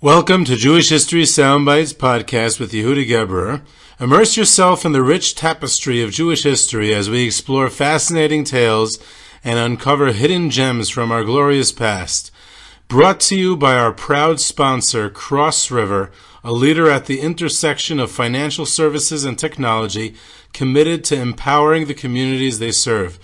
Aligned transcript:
Welcome 0.00 0.44
to 0.44 0.54
Jewish 0.54 0.90
History 0.90 1.24
Soundbites 1.24 1.92
podcast 1.92 2.60
with 2.60 2.70
Yehuda 2.70 3.04
Geberer. 3.04 3.62
Immerse 3.98 4.36
yourself 4.36 4.84
in 4.84 4.92
the 4.92 5.02
rich 5.02 5.34
tapestry 5.34 6.00
of 6.02 6.12
Jewish 6.12 6.44
history 6.44 6.94
as 6.94 7.10
we 7.10 7.26
explore 7.26 7.68
fascinating 7.68 8.44
tales 8.44 9.00
and 9.42 9.58
uncover 9.58 10.12
hidden 10.12 10.50
gems 10.50 10.88
from 10.88 11.10
our 11.10 11.24
glorious 11.24 11.72
past. 11.72 12.30
Brought 12.86 13.18
to 13.22 13.36
you 13.36 13.56
by 13.56 13.74
our 13.74 13.92
proud 13.92 14.38
sponsor, 14.38 15.10
Cross 15.10 15.72
River, 15.72 16.12
a 16.44 16.52
leader 16.52 16.88
at 16.88 17.06
the 17.06 17.18
intersection 17.18 17.98
of 17.98 18.12
financial 18.12 18.66
services 18.66 19.24
and 19.24 19.36
technology, 19.36 20.14
committed 20.52 21.02
to 21.06 21.20
empowering 21.20 21.88
the 21.88 21.92
communities 21.92 22.60
they 22.60 22.70
serve. 22.70 23.18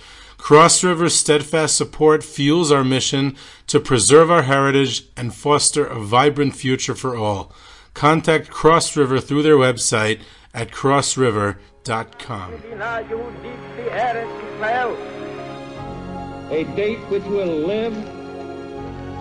Cross 0.45 0.83
River's 0.83 1.15
steadfast 1.15 1.75
support 1.75 2.23
fuels 2.23 2.71
our 2.71 2.83
mission 2.83 3.35
to 3.65 3.79
preserve 3.79 4.29
our 4.29 4.43
heritage 4.43 5.07
and 5.17 5.33
foster 5.33 5.87
a 5.87 5.99
vibrant 5.99 6.55
future 6.55 6.93
for 6.93 7.15
all. 7.15 7.51
Contact 7.95 8.51
Cross 8.51 8.95
River 8.95 9.19
through 9.19 9.41
their 9.41 9.55
website 9.55 10.21
at 10.53 10.69
crossriver.com. 10.69 12.53
A 16.51 16.63
date 16.75 16.99
which 17.09 17.23
will 17.23 17.65
live 17.65 17.95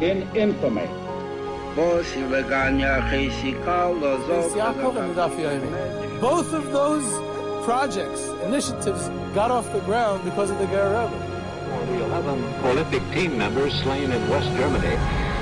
in 0.03 0.29
infamy. 0.37 0.89
Both 6.21 6.53
of 6.53 6.71
those 6.71 7.34
projects, 7.65 8.21
initiatives, 8.45 9.09
got 9.35 9.51
off 9.51 9.73
the 9.73 9.81
ground 9.81 10.23
because 10.23 10.51
of 10.51 10.59
the 10.59 10.67
Ger 10.67 10.89
Rebbe. 10.91 11.19
The 11.87 12.05
11 12.05 12.45
Olympic 12.65 13.03
team 13.13 13.39
members 13.39 13.73
slain 13.83 14.13
in 14.13 14.29
West 14.29 14.49
Germany. 14.57 14.97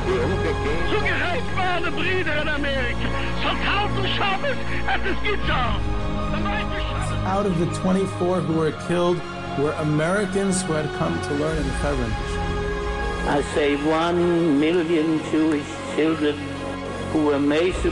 The 0.06 0.22
Olympic 0.22 0.56
Games. 0.64 0.90
Zugerecht 0.90 1.56
waren 1.56 1.84
Brüder 1.94 2.42
in 2.42 2.48
Amerika. 2.48 3.08
Verkaufen 3.42 4.06
Schabbat, 4.16 4.56
es 4.94 5.10
ist 5.10 5.22
Gitter. 5.24 5.80
Out 7.26 7.46
of 7.46 7.58
the 7.58 7.66
24 7.80 8.40
who 8.40 8.54
were 8.54 8.72
killed 8.86 9.20
were 9.58 9.72
Americans 9.78 10.62
who 10.62 10.74
had 10.74 10.88
come 10.98 11.20
to 11.22 11.34
learn 11.34 11.56
in 11.58 11.68
Hebron. 11.82 12.12
I 13.28 13.42
say 13.54 13.76
one 13.84 14.60
million 14.60 15.20
Jewish 15.30 15.66
children 15.96 16.36
who 17.12 17.24
were 17.24 17.40
made 17.40 17.74
to 17.82 17.90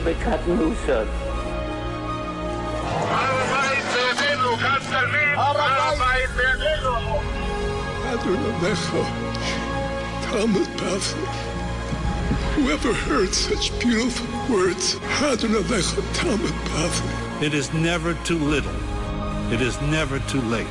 be 10.47 10.65
cut 10.77 10.91
loose. 10.91 11.13
Whoever 12.55 12.93
heard 12.93 13.33
such 13.33 13.77
beautiful 13.79 14.53
words, 14.53 14.97
It 17.41 17.53
is 17.53 17.73
never 17.73 18.13
too 18.23 18.37
little, 18.37 18.75
it 19.51 19.61
is 19.61 19.81
never 19.81 20.19
too 20.19 20.41
late, 20.41 20.67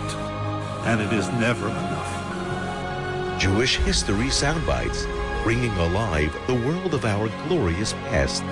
and 0.87 1.01
it 1.01 1.13
is 1.13 1.29
never 1.31 1.69
enough. 1.69 3.41
Jewish 3.41 3.77
History 3.79 4.27
Soundbites, 4.27 5.07
bringing 5.43 5.73
alive 5.73 6.37
the 6.47 6.55
world 6.55 6.95
of 6.95 7.05
our 7.05 7.29
glorious 7.49 7.95
past. 8.11 8.43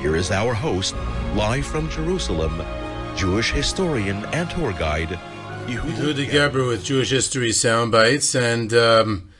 Here 0.00 0.16
is 0.16 0.30
our 0.30 0.54
host, 0.54 0.94
live 1.34 1.66
from 1.66 1.90
Jerusalem, 1.90 2.62
Jewish 3.16 3.50
historian 3.52 4.24
and 4.26 4.48
tour 4.48 4.72
guide, 4.72 5.18
Yehuda 5.70 6.28
Geberer 6.28 6.66
with 6.66 6.84
Jewish 6.84 7.10
History 7.10 7.50
Soundbites, 7.50 8.34
and 8.34 8.74
um, 8.74 9.30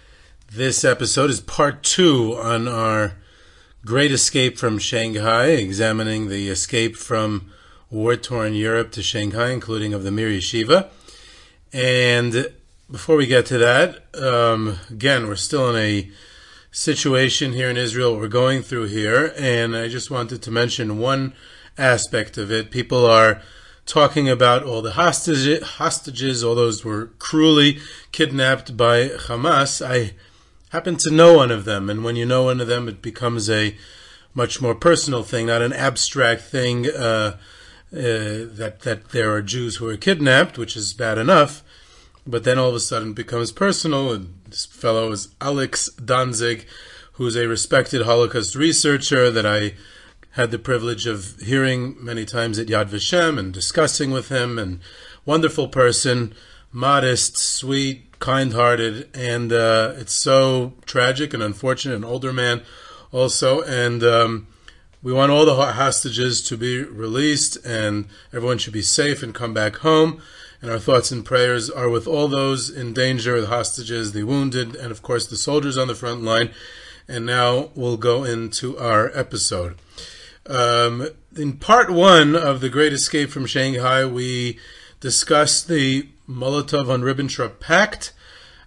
this 0.53 0.84
episode 0.84 1.28
is 1.28 1.41
part 1.41 1.83
two 1.83 2.36
on 2.36 2.69
our 2.69 3.14
great 3.84 4.12
escape 4.12 4.56
from 4.56 4.78
Shanghai, 4.78 5.47
examining 5.47 6.28
the 6.28 6.48
escape 6.48 6.95
from 6.95 7.51
war-torn 7.91 8.55
Europe 8.55 8.92
to 8.92 9.03
Shanghai, 9.03 9.51
including 9.51 9.92
of 9.92 10.05
the 10.05 10.13
Mir 10.13 10.29
Yeshiva. 10.29 10.89
And 11.73 12.52
before 12.89 13.17
we 13.17 13.27
get 13.27 13.47
to 13.47 13.58
that, 13.58 14.05
um, 14.14 14.79
again, 14.89 15.27
we're 15.27 15.35
still 15.35 15.68
in 15.74 15.83
a 15.83 16.11
situation 16.70 17.55
here 17.55 17.68
in 17.68 17.77
Israel 17.77 18.17
we're 18.17 18.29
going 18.29 18.62
through 18.62 18.86
here, 18.86 19.35
and 19.36 19.77
I 19.77 19.89
just 19.89 20.12
wanted 20.12 20.42
to 20.42 20.52
mention 20.52 20.98
one 20.98 21.33
aspect 21.77 22.39
of 22.39 22.52
it. 22.52 22.70
People 22.70 23.05
are 23.05 23.42
talking 23.90 24.28
about 24.28 24.62
all 24.62 24.83
the 24.83 24.92
hostage, 24.92 25.62
hostages, 25.62 26.45
all 26.45 26.55
those 26.55 26.84
were 26.84 27.06
cruelly 27.18 27.80
kidnapped 28.12 28.77
by 28.77 29.08
Hamas. 29.08 29.84
I 29.84 30.14
happen 30.70 30.96
to 30.98 31.11
know 31.11 31.34
one 31.34 31.51
of 31.51 31.64
them, 31.64 31.90
and 31.90 32.05
when 32.05 32.14
you 32.14 32.24
know 32.24 32.45
one 32.45 32.61
of 32.61 32.68
them, 32.68 32.89
it 32.89 33.02
becomes 33.02 33.50
a 33.50 33.77
much 34.33 34.62
more 34.62 34.77
personal 34.77 35.24
thing, 35.24 35.46
not 35.46 35.61
an 35.61 35.73
abstract 35.73 36.42
thing 36.42 36.86
uh, 36.89 37.36
uh, 37.92 38.46
that 38.55 38.83
that 38.83 39.08
there 39.08 39.34
are 39.34 39.42
Jews 39.42 39.77
who 39.77 39.89
are 39.89 39.96
kidnapped, 39.96 40.56
which 40.56 40.77
is 40.77 40.95
bad 40.95 41.18
enough. 41.18 41.64
But 42.24 42.45
then 42.45 42.58
all 42.58 42.68
of 42.68 42.77
a 42.77 42.80
sudden 42.80 43.12
becomes 43.12 43.50
personal. 43.50 44.12
And 44.12 44.34
this 44.46 44.67
fellow 44.67 45.11
is 45.11 45.34
Alex 45.40 45.89
Danzig, 45.95 46.64
who 47.14 47.27
is 47.27 47.34
a 47.34 47.48
respected 47.48 48.02
Holocaust 48.02 48.55
researcher 48.55 49.33
that 49.33 49.46
I 49.46 49.74
had 50.33 50.51
the 50.51 50.58
privilege 50.58 51.07
of 51.07 51.39
hearing 51.41 51.96
many 51.98 52.24
times 52.24 52.58
at 52.58 52.68
Yad 52.68 52.89
Vashem 52.89 53.39
and 53.39 53.52
discussing 53.52 54.11
with 54.11 54.29
him, 54.29 54.58
and 54.58 54.80
wonderful 55.24 55.68
person, 55.68 56.35
modest, 56.73 57.36
sweet, 57.36 58.18
kind-hearted, 58.20 59.08
and 59.14 59.52
uh, 59.52 59.95
it's 59.96 60.13
so 60.13 60.74
tragic 60.86 61.35
and 61.35 61.42
unfortunate. 61.42 61.96
An 61.96 62.05
older 62.05 62.33
man, 62.33 62.63
also, 63.13 63.63
and 63.63 64.05
um, 64.05 64.46
we 65.02 65.13
want 65.13 65.33
all 65.33 65.46
the 65.46 65.55
hostages 65.55 66.47
to 66.48 66.57
be 66.57 66.83
released, 66.83 67.57
and 67.64 68.07
everyone 68.33 68.58
should 68.58 68.73
be 68.73 68.83
safe 68.83 69.23
and 69.23 69.35
come 69.35 69.55
back 69.55 69.77
home. 69.77 70.20
And 70.62 70.70
our 70.70 70.79
thoughts 70.79 71.11
and 71.11 71.24
prayers 71.24 71.70
are 71.70 71.89
with 71.89 72.07
all 72.07 72.29
those 72.29 72.68
in 72.68 72.92
danger, 72.92 73.41
the 73.41 73.47
hostages, 73.47 74.12
the 74.12 74.24
wounded, 74.24 74.77
and 74.77 74.92
of 74.92 75.01
course 75.01 75.27
the 75.27 75.39
soldiers 75.39 75.79
on 75.79 75.89
the 75.89 75.95
front 75.95 76.23
line. 76.23 76.51
And 77.08 77.24
now 77.24 77.70
we'll 77.74 77.97
go 77.97 78.24
into 78.24 78.79
our 78.79 79.11
episode. 79.18 79.79
Um, 80.46 81.08
in 81.36 81.55
part 81.55 81.90
one 81.90 82.34
of 82.34 82.61
the 82.61 82.68
Great 82.68 82.92
Escape 82.92 83.30
from 83.30 83.46
Shanghai, 83.46 84.05
we 84.05 84.58
discussed 85.01 85.68
the 85.68 86.08
Molotov 86.28 86.89
and 86.89 87.05
Ribbentrop 87.05 87.61
Pact 87.61 88.12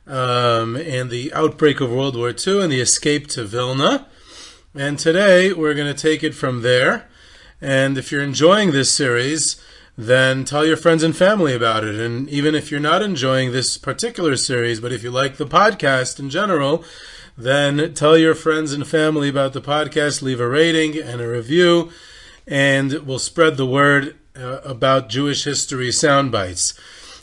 um, 0.05 0.75
and 0.75 1.09
the 1.09 1.33
outbreak 1.33 1.81
of 1.81 1.91
World 1.91 2.15
War 2.15 2.29
II 2.29 2.61
and 2.61 2.71
the 2.71 2.81
escape 2.81 3.27
to 3.27 3.43
Vilna. 3.43 4.07
And 4.75 4.97
today 4.97 5.53
we're 5.53 5.73
going 5.73 5.93
to 5.93 5.99
take 5.99 6.23
it 6.23 6.33
from 6.33 6.61
there. 6.61 7.09
And 7.61 7.97
if 7.97 8.11
you're 8.11 8.23
enjoying 8.23 8.71
this 8.71 8.93
series, 8.93 9.61
then 9.97 10.43
tell 10.43 10.65
your 10.65 10.77
friends 10.77 11.03
and 11.03 11.15
family 11.15 11.53
about 11.53 11.83
it. 11.83 11.95
And 11.95 12.27
even 12.29 12.55
if 12.55 12.71
you're 12.71 12.79
not 12.79 13.01
enjoying 13.01 13.51
this 13.51 13.77
particular 13.77 14.35
series, 14.35 14.79
but 14.79 14.91
if 14.91 15.03
you 15.03 15.11
like 15.11 15.37
the 15.37 15.45
podcast 15.45 16.19
in 16.19 16.29
general, 16.29 16.83
then 17.37 17.93
tell 17.93 18.17
your 18.17 18.35
friends 18.35 18.73
and 18.73 18.87
family 18.87 19.29
about 19.29 19.53
the 19.53 19.61
podcast, 19.61 20.21
leave 20.21 20.39
a 20.39 20.47
rating 20.47 20.97
and 20.97 21.21
a 21.21 21.27
review, 21.27 21.91
and 22.47 22.93
we'll 23.05 23.19
spread 23.19 23.57
the 23.57 23.65
word 23.65 24.15
uh, 24.35 24.59
about 24.63 25.09
Jewish 25.09 25.43
history 25.43 25.91
sound 25.91 26.31
bites. 26.31 26.73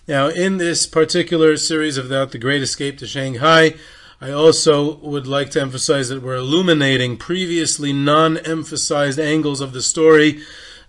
Now, 0.09 0.28
in 0.28 0.56
this 0.56 0.87
particular 0.87 1.56
series 1.56 1.97
about 1.97 2.32
the 2.32 2.38
Great 2.38 2.62
Escape 2.62 2.98
to 2.98 3.06
Shanghai, 3.06 3.75
I 4.21 4.32
also 4.32 4.97
would 4.97 5.26
like 5.26 5.50
to 5.53 5.60
emphasize 5.60 6.09
that 6.09 6.22
we're 6.22 6.34
illuminating 6.34 7.16
previously 7.16 7.92
non 7.92 8.37
emphasized 8.38 9.19
angles 9.19 9.60
of 9.60 9.72
the 9.72 9.82
story 9.82 10.42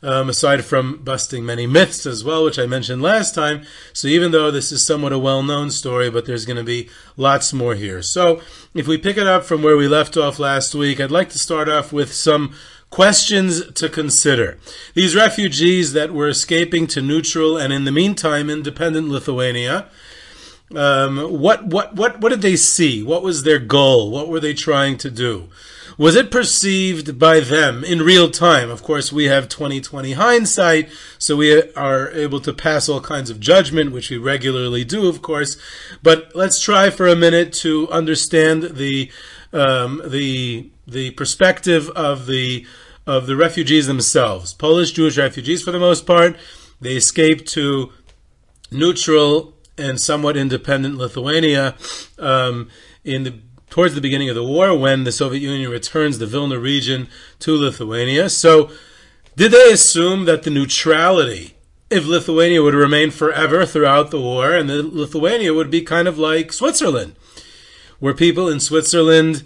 um, 0.03 0.29
aside 0.29 0.65
from 0.65 0.97
busting 1.03 1.45
many 1.45 1.67
myths 1.67 2.05
as 2.05 2.23
well, 2.23 2.43
which 2.43 2.59
I 2.59 2.65
mentioned 2.65 3.01
last 3.01 3.35
time. 3.35 3.63
So 3.93 4.07
even 4.07 4.31
though 4.31 4.51
this 4.51 4.71
is 4.71 4.85
somewhat 4.85 5.13
a 5.13 5.19
well-known 5.19 5.71
story, 5.71 6.09
but 6.09 6.25
there's 6.25 6.45
going 6.45 6.57
to 6.57 6.63
be 6.63 6.89
lots 7.17 7.53
more 7.53 7.75
here. 7.75 8.01
So 8.01 8.41
if 8.73 8.87
we 8.87 8.97
pick 8.97 9.17
it 9.17 9.27
up 9.27 9.43
from 9.43 9.61
where 9.61 9.77
we 9.77 9.87
left 9.87 10.17
off 10.17 10.39
last 10.39 10.73
week, 10.73 10.99
I'd 10.99 11.11
like 11.11 11.29
to 11.29 11.39
start 11.39 11.69
off 11.69 11.93
with 11.93 12.13
some 12.13 12.53
questions 12.89 13.71
to 13.73 13.87
consider. 13.87 14.57
These 14.93 15.15
refugees 15.15 15.93
that 15.93 16.11
were 16.13 16.27
escaping 16.27 16.87
to 16.87 17.01
neutral 17.01 17.57
and 17.57 17.71
in 17.71 17.85
the 17.85 17.91
meantime 17.91 18.49
independent 18.49 19.07
Lithuania, 19.07 19.87
um, 20.75 21.17
what, 21.39 21.65
what, 21.65 21.95
what, 21.95 22.19
what 22.19 22.29
did 22.29 22.41
they 22.41 22.55
see? 22.55 23.03
What 23.03 23.23
was 23.23 23.43
their 23.43 23.59
goal? 23.59 24.11
What 24.11 24.27
were 24.27 24.39
they 24.39 24.53
trying 24.53 24.97
to 24.99 25.11
do? 25.11 25.49
Was 25.97 26.15
it 26.15 26.31
perceived 26.31 27.19
by 27.19 27.39
them 27.39 27.83
in 27.83 28.01
real 28.01 28.29
time? 28.29 28.69
Of 28.69 28.83
course, 28.83 29.11
we 29.11 29.25
have 29.25 29.49
2020 29.49 30.13
hindsight, 30.13 30.89
so 31.17 31.35
we 31.35 31.71
are 31.73 32.09
able 32.11 32.39
to 32.41 32.53
pass 32.53 32.87
all 32.87 33.01
kinds 33.01 33.29
of 33.29 33.39
judgment, 33.39 33.91
which 33.91 34.09
we 34.09 34.17
regularly 34.17 34.83
do, 34.83 35.07
of 35.07 35.21
course. 35.21 35.57
But 36.01 36.35
let's 36.35 36.61
try 36.61 36.89
for 36.89 37.07
a 37.07 37.15
minute 37.15 37.53
to 37.53 37.89
understand 37.89 38.63
the 38.63 39.11
um, 39.53 40.01
the 40.05 40.69
the 40.87 41.11
perspective 41.11 41.89
of 41.89 42.25
the 42.25 42.65
of 43.05 43.27
the 43.27 43.35
refugees 43.35 43.87
themselves. 43.87 44.53
Polish 44.53 44.91
Jewish 44.91 45.17
refugees, 45.17 45.63
for 45.63 45.71
the 45.71 45.79
most 45.79 46.05
part, 46.05 46.37
they 46.79 46.95
escaped 46.95 47.47
to 47.49 47.91
neutral 48.71 49.53
and 49.77 49.99
somewhat 49.99 50.37
independent 50.37 50.97
Lithuania 50.97 51.75
um, 52.19 52.69
in 53.03 53.23
the 53.23 53.39
towards 53.71 53.95
the 53.95 54.01
beginning 54.01 54.29
of 54.29 54.35
the 54.35 54.43
war 54.43 54.77
when 54.77 55.05
the 55.05 55.11
Soviet 55.11 55.39
Union 55.39 55.71
returns 55.71 56.19
the 56.19 56.27
Vilna 56.27 56.59
region 56.59 57.07
to 57.39 57.55
Lithuania. 57.55 58.29
So, 58.29 58.69
did 59.35 59.53
they 59.53 59.71
assume 59.71 60.25
that 60.25 60.43
the 60.43 60.51
neutrality 60.51 61.55
if 61.89 62.05
Lithuania 62.05 62.61
would 62.61 62.73
remain 62.73 63.11
forever 63.11 63.65
throughout 63.65 64.11
the 64.11 64.21
war 64.21 64.53
and 64.53 64.69
the 64.69 64.83
Lithuania 64.83 65.53
would 65.53 65.71
be 65.71 65.81
kind 65.81 66.07
of 66.07 66.19
like 66.19 66.53
Switzerland? 66.53 67.15
Were 67.99 68.13
people 68.13 68.47
in 68.47 68.59
Switzerland 68.59 69.43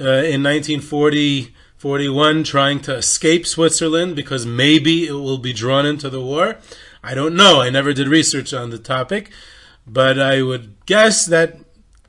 uh, 0.00 0.24
in 0.24 0.42
1940 0.42 1.54
41 1.76 2.42
trying 2.42 2.80
to 2.80 2.96
escape 2.96 3.46
Switzerland 3.46 4.16
because 4.16 4.44
maybe 4.44 5.06
it 5.06 5.12
will 5.12 5.38
be 5.38 5.52
drawn 5.52 5.86
into 5.86 6.10
the 6.10 6.20
war? 6.20 6.56
I 7.04 7.14
don't 7.14 7.36
know. 7.36 7.60
I 7.60 7.70
never 7.70 7.92
did 7.92 8.08
research 8.08 8.52
on 8.52 8.70
the 8.70 8.78
topic, 8.78 9.30
but 9.86 10.18
I 10.18 10.42
would 10.42 10.74
guess 10.86 11.24
that 11.26 11.60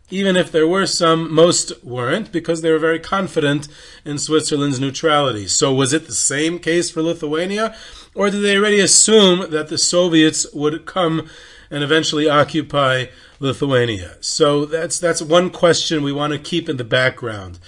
even 0.10 0.36
if 0.36 0.52
there 0.52 0.68
were 0.68 0.86
some, 0.86 1.34
most 1.34 1.84
weren't 1.84 2.32
because 2.32 2.62
they 2.62 2.72
were 2.72 2.80
very 2.80 3.00
confident 3.00 3.68
in 4.04 4.18
Switzerland's 4.18 4.80
neutrality. 4.80 5.48
So 5.48 5.74
was 5.74 5.94
it 5.94 6.08
the 6.08 6.14
same 6.14 6.60
case 6.60 6.90
for 6.90 7.02
Lithuania? 7.02 7.76
Or 8.16 8.30
did 8.30 8.42
they 8.42 8.58
already 8.58 8.80
assume 8.80 9.52
that 9.52 9.68
the 9.68 9.78
Soviets 9.78 10.48
would 10.54 10.86
come 10.86 11.30
and 11.70 11.84
eventually 11.84 12.30
occupy 12.30 13.06
Lithuania? 13.40 14.18
So 14.22 14.66
that's, 14.66 15.00
that's 15.00 15.22
one 15.22 15.50
question 15.50 16.04
we 16.04 16.12
want 16.12 16.34
to 16.34 16.40
keep 16.40 16.68
in 16.68 16.78
the 16.78 16.84
background. 16.84 17.60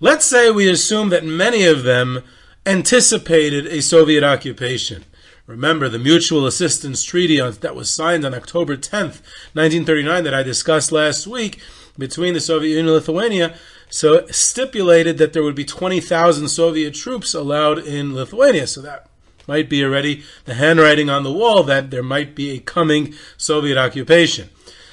Let's 0.00 0.24
say 0.24 0.50
we 0.50 0.68
assume 0.68 1.10
that 1.10 1.24
many 1.24 1.64
of 1.64 1.84
them 1.84 2.22
anticipated 2.64 3.66
a 3.66 3.82
Soviet 3.82 4.24
occupation. 4.24 5.04
Remember 5.46 5.88
the 5.88 5.98
Mutual 5.98 6.46
Assistance 6.46 7.02
Treaty 7.02 7.38
that 7.38 7.74
was 7.74 7.90
signed 7.90 8.24
on 8.24 8.32
October 8.32 8.76
10th, 8.76 9.20
1939, 9.54 10.24
that 10.24 10.34
I 10.34 10.42
discussed 10.42 10.92
last 10.92 11.26
week 11.26 11.60
between 11.98 12.34
the 12.34 12.40
Soviet 12.40 12.70
Union 12.70 12.86
and 12.86 12.94
Lithuania, 12.94 13.56
so 13.90 14.26
stipulated 14.28 15.18
that 15.18 15.32
there 15.32 15.42
would 15.42 15.54
be 15.54 15.64
20,000 15.64 16.48
Soviet 16.48 16.94
troops 16.94 17.34
allowed 17.34 17.78
in 17.78 18.14
Lithuania. 18.14 18.66
So 18.66 18.80
that 18.80 19.08
might 19.46 19.68
be 19.68 19.84
already 19.84 20.24
the 20.44 20.54
handwriting 20.54 21.10
on 21.10 21.24
the 21.24 21.32
wall 21.32 21.62
that 21.64 21.90
there 21.90 22.02
might 22.02 22.34
be 22.34 22.50
a 22.50 22.60
coming 22.60 23.14
Soviet 23.36 23.76
occupation. 23.76 24.48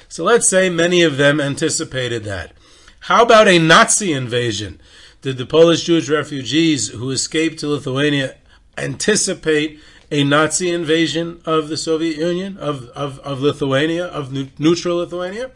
So 0.08 0.24
let's 0.24 0.48
say 0.48 0.68
many 0.68 1.02
of 1.02 1.16
them 1.16 1.40
anticipated 1.40 2.24
that. 2.24 2.52
How 3.04 3.22
about 3.22 3.48
a 3.48 3.58
Nazi 3.58 4.12
invasion? 4.12 4.80
Did 5.22 5.38
the 5.38 5.46
Polish 5.46 5.84
Jewish 5.84 6.08
refugees 6.08 6.88
who 6.88 7.10
escaped 7.10 7.60
to 7.60 7.68
Lithuania 7.68 8.36
anticipate 8.76 9.80
a 10.10 10.24
Nazi 10.24 10.70
invasion 10.70 11.40
of 11.44 11.68
the 11.68 11.76
Soviet 11.76 12.18
Union, 12.18 12.58
of, 12.58 12.88
of, 12.88 13.18
of 13.20 13.40
Lithuania, 13.40 14.06
of 14.06 14.32
neutral 14.58 14.96
Lithuania? 14.96 15.50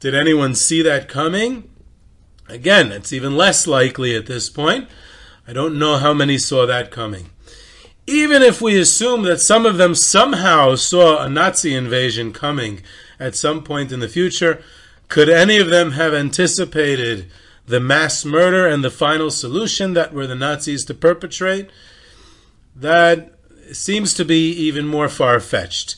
Did 0.00 0.14
anyone 0.14 0.54
see 0.54 0.82
that 0.82 1.08
coming? 1.08 1.68
Again, 2.48 2.92
it's 2.92 3.12
even 3.12 3.36
less 3.36 3.66
likely 3.66 4.14
at 4.14 4.26
this 4.26 4.48
point. 4.48 4.88
I 5.46 5.52
don't 5.52 5.78
know 5.78 5.96
how 5.96 6.14
many 6.14 6.38
saw 6.38 6.66
that 6.66 6.90
coming. 6.90 7.30
Even 8.06 8.42
if 8.42 8.62
we 8.62 8.78
assume 8.78 9.22
that 9.24 9.40
some 9.40 9.66
of 9.66 9.76
them 9.76 9.94
somehow 9.94 10.76
saw 10.76 11.22
a 11.22 11.28
Nazi 11.28 11.74
invasion 11.74 12.32
coming 12.32 12.80
at 13.18 13.34
some 13.34 13.62
point 13.62 13.92
in 13.92 14.00
the 14.00 14.08
future, 14.08 14.62
could 15.08 15.28
any 15.28 15.58
of 15.58 15.68
them 15.68 15.92
have 15.92 16.14
anticipated 16.14 17.30
the 17.66 17.80
mass 17.80 18.24
murder 18.24 18.66
and 18.66 18.84
the 18.84 18.90
final 18.90 19.30
solution 19.30 19.94
that 19.94 20.14
were 20.14 20.26
the 20.26 20.34
Nazis 20.34 20.84
to 20.86 20.94
perpetrate? 20.94 21.68
That 22.74 23.34
seems 23.72 24.14
to 24.14 24.24
be 24.24 24.50
even 24.52 24.86
more 24.86 25.08
far 25.08 25.40
fetched. 25.40 25.96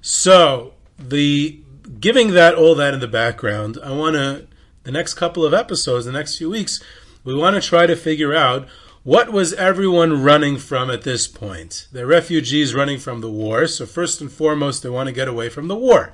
So, 0.00 0.74
the 0.98 1.60
giving 2.00 2.32
that 2.32 2.54
all 2.54 2.74
that 2.74 2.94
in 2.94 3.00
the 3.00 3.08
background, 3.08 3.78
I 3.82 3.92
want 3.92 4.16
to 4.16 4.46
the 4.84 4.92
next 4.92 5.14
couple 5.14 5.44
of 5.44 5.54
episodes, 5.54 6.06
the 6.06 6.12
next 6.12 6.38
few 6.38 6.50
weeks, 6.50 6.82
we 7.24 7.34
want 7.34 7.54
to 7.54 7.66
try 7.66 7.86
to 7.86 7.94
figure 7.94 8.34
out 8.34 8.66
what 9.04 9.32
was 9.32 9.52
everyone 9.54 10.22
running 10.22 10.58
from 10.58 10.90
at 10.90 11.02
this 11.02 11.28
point. 11.28 11.86
They're 11.92 12.06
refugees 12.06 12.74
running 12.74 12.98
from 12.98 13.20
the 13.20 13.30
war, 13.30 13.66
so 13.66 13.86
first 13.86 14.20
and 14.20 14.30
foremost, 14.30 14.82
they 14.82 14.88
want 14.88 15.08
to 15.08 15.14
get 15.14 15.28
away 15.28 15.48
from 15.48 15.68
the 15.68 15.76
war. 15.76 16.12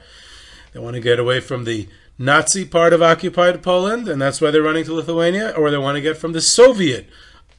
They 0.73 0.81
want 0.81 0.95
to 0.95 1.01
get 1.01 1.19
away 1.19 1.41
from 1.41 1.65
the 1.65 1.89
Nazi 2.19 2.65
part 2.65 2.93
of 2.93 3.03
occupied 3.03 3.63
Poland, 3.63 4.09
and 4.09 4.21
that's 4.21 4.41
why 4.41 4.51
they're 4.51 4.63
running 4.63 4.85
to 4.85 4.95
Lithuania, 4.95 5.51
or 5.51 5.71
they 5.71 5.79
want 5.79 5.97
to 5.97 6.03
get 6.03 6.17
from 6.17 6.33
the 6.33 6.41
Soviet 6.41 7.09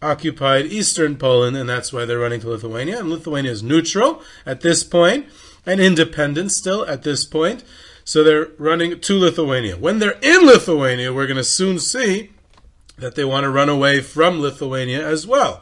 occupied 0.01 0.65
eastern 0.65 1.15
Poland, 1.15 1.57
and 1.57 1.69
that's 1.69 1.91
why 1.91 2.05
they're 2.05 2.19
running 2.19 2.41
to 2.41 2.49
Lithuania. 2.49 2.99
And 2.99 3.09
Lithuania 3.09 3.51
is 3.51 3.63
neutral 3.63 4.21
at 4.45 4.61
this 4.61 4.83
point, 4.83 5.27
and 5.65 5.79
independent 5.79 6.51
still 6.51 6.85
at 6.85 7.03
this 7.03 7.23
point. 7.25 7.63
So 8.09 8.23
they're 8.23 8.47
running 8.57 8.99
to 9.01 9.19
Lithuania. 9.19 9.77
When 9.77 9.99
they're 9.99 10.17
in 10.23 10.43
Lithuania, 10.43 11.13
we're 11.13 11.27
going 11.27 11.37
to 11.37 11.43
soon 11.43 11.77
see 11.77 12.31
that 12.97 13.13
they 13.13 13.23
want 13.23 13.43
to 13.43 13.51
run 13.51 13.69
away 13.69 14.01
from 14.01 14.41
Lithuania 14.41 15.07
as 15.07 15.27
well. 15.27 15.61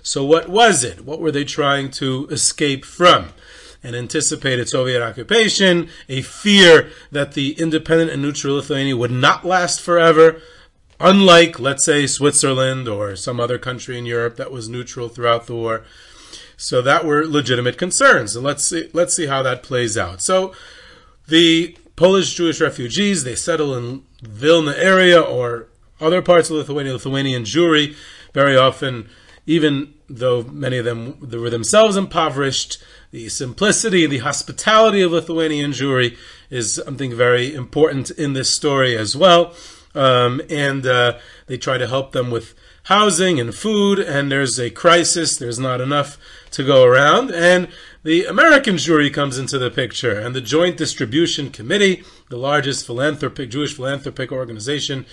So 0.00 0.24
what 0.24 0.48
was 0.48 0.84
it? 0.84 1.04
What 1.04 1.18
were 1.18 1.32
they 1.32 1.42
trying 1.42 1.90
to 1.90 2.28
escape 2.30 2.84
from? 2.84 3.30
An 3.82 3.96
anticipated 3.96 4.68
Soviet 4.68 5.02
occupation, 5.02 5.88
a 6.08 6.22
fear 6.22 6.88
that 7.10 7.32
the 7.32 7.60
independent 7.60 8.12
and 8.12 8.22
neutral 8.22 8.54
Lithuania 8.54 8.96
would 8.96 9.10
not 9.10 9.44
last 9.44 9.80
forever, 9.80 10.40
unlike, 11.00 11.58
let's 11.58 11.84
say, 11.84 12.06
Switzerland 12.06 12.86
or 12.86 13.16
some 13.16 13.40
other 13.40 13.58
country 13.58 13.98
in 13.98 14.06
Europe 14.06 14.36
that 14.36 14.52
was 14.52 14.68
neutral 14.68 15.08
throughout 15.08 15.48
the 15.48 15.56
war. 15.56 15.82
So 16.56 16.80
that 16.80 17.04
were 17.04 17.26
legitimate 17.26 17.76
concerns. 17.76 18.36
And 18.36 18.44
let's 18.44 18.62
see, 18.62 18.88
let's 18.92 19.16
see 19.16 19.26
how 19.26 19.42
that 19.42 19.64
plays 19.64 19.98
out. 19.98 20.22
So 20.22 20.54
the 21.26 21.76
Polish 21.98 22.32
Jewish 22.34 22.60
refugees. 22.60 23.24
They 23.24 23.34
settle 23.34 23.76
in 23.76 24.04
Vilna 24.22 24.72
area 24.76 25.20
or 25.20 25.66
other 26.00 26.22
parts 26.22 26.48
of 26.48 26.56
Lithuania, 26.56 26.92
Lithuanian 26.92 27.42
Jewry. 27.42 27.96
Very 28.32 28.56
often, 28.56 29.08
even 29.46 29.94
though 30.08 30.44
many 30.44 30.78
of 30.78 30.84
them 30.84 31.18
were 31.28 31.50
themselves 31.50 31.96
impoverished, 31.96 32.80
the 33.10 33.28
simplicity 33.28 34.04
and 34.04 34.12
the 34.12 34.18
hospitality 34.18 35.00
of 35.00 35.10
Lithuanian 35.10 35.72
Jewry 35.72 36.16
is 36.50 36.74
something 36.74 37.16
very 37.16 37.52
important 37.52 38.10
in 38.10 38.32
this 38.32 38.48
story 38.48 38.96
as 38.96 39.16
well. 39.16 39.52
Um, 39.92 40.40
and 40.48 40.86
uh, 40.86 41.18
they 41.46 41.56
try 41.56 41.78
to 41.78 41.88
help 41.88 42.12
them 42.12 42.30
with 42.30 42.54
housing 42.88 43.38
and 43.38 43.54
food, 43.54 43.98
and 43.98 44.32
there's 44.32 44.58
a 44.58 44.70
crisis. 44.70 45.36
There's 45.36 45.58
not 45.58 45.80
enough 45.80 46.16
to 46.52 46.64
go 46.64 46.84
around, 46.84 47.30
and 47.30 47.68
the 48.02 48.24
American 48.24 48.76
Jewry 48.76 49.12
comes 49.12 49.38
into 49.38 49.58
the 49.58 49.70
picture, 49.70 50.18
and 50.18 50.34
the 50.34 50.40
Joint 50.40 50.78
Distribution 50.78 51.50
Committee, 51.50 52.02
the 52.30 52.38
largest 52.38 52.86
philanthropic 52.86 53.50
Jewish 53.50 53.74
philanthropic 53.74 54.32
organization 54.32 55.04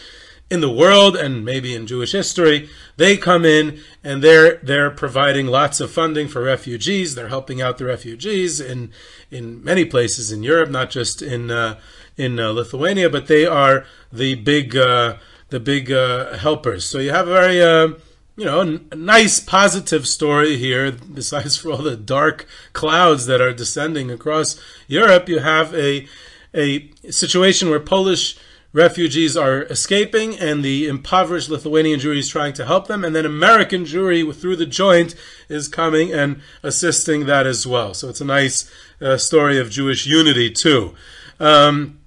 in 0.50 0.62
the 0.62 0.72
world 0.72 1.16
and 1.16 1.44
maybe 1.44 1.74
in 1.74 1.88
Jewish 1.88 2.12
history, 2.12 2.70
they 2.98 3.18
come 3.18 3.46
in 3.46 3.80
and 4.04 4.24
they're 4.24 4.58
they're 4.58 4.92
providing 4.92 5.48
lots 5.48 5.80
of 5.80 5.90
funding 5.92 6.28
for 6.28 6.44
refugees. 6.44 7.16
They're 7.16 7.30
helping 7.30 7.62
out 7.62 7.78
the 7.78 7.86
refugees 7.86 8.62
in 8.62 8.92
in 9.32 9.64
many 9.64 9.86
places 9.86 10.32
in 10.32 10.44
Europe, 10.44 10.70
not 10.70 10.92
just 10.92 11.22
in 11.22 11.50
uh, 11.50 11.80
in 12.16 12.40
uh, 12.40 12.52
Lithuania, 12.52 13.10
but 13.10 13.28
they 13.28 13.46
are 13.46 13.86
the 14.14 14.36
big 14.36 14.78
uh, 14.78 15.16
the 15.56 15.60
big 15.62 15.90
uh, 15.90 16.36
helpers. 16.38 16.84
So 16.86 16.98
you 17.00 17.12
have 17.12 17.30
a 17.30 17.34
very 17.34 17.64
uh, 17.64 17.94
you 18.36 18.44
know, 18.44 18.80
a 18.92 18.96
nice 18.96 19.40
positive 19.40 20.06
story 20.06 20.58
here. 20.58 20.92
Besides 21.14 21.56
for 21.56 21.72
all 21.72 21.82
the 21.82 21.96
dark 21.96 22.46
clouds 22.74 23.26
that 23.28 23.40
are 23.40 23.54
descending 23.54 24.12
across 24.12 24.60
Europe, 24.88 25.30
you 25.30 25.40
have 25.40 25.74
a 25.74 26.08
a 26.54 26.92
situation 27.10 27.70
where 27.70 27.80
Polish 27.80 28.38
refugees 28.74 29.38
are 29.38 29.64
escaping, 29.64 30.38
and 30.38 30.62
the 30.62 30.88
impoverished 30.88 31.50
Lithuanian 31.50 32.02
Jewry 32.02 32.18
is 32.18 32.28
trying 32.28 32.52
to 32.54 32.66
help 32.66 32.88
them, 32.88 33.06
and 33.06 33.16
then 33.16 33.26
American 33.26 33.86
Jewry 33.86 34.36
through 34.36 34.58
the 34.58 34.66
joint 34.66 35.16
is 35.48 35.70
coming 35.70 36.12
and 36.12 36.42
assisting 36.64 37.28
that 37.28 37.48
as 37.48 37.66
well. 37.66 37.94
So 37.94 38.10
it's 38.10 38.20
a 38.20 38.26
nice 38.26 38.70
uh, 39.00 39.16
story 39.16 39.58
of 39.58 39.70
Jewish 39.70 40.06
unity 40.06 40.50
too. 40.50 40.94
Um, 41.40 42.00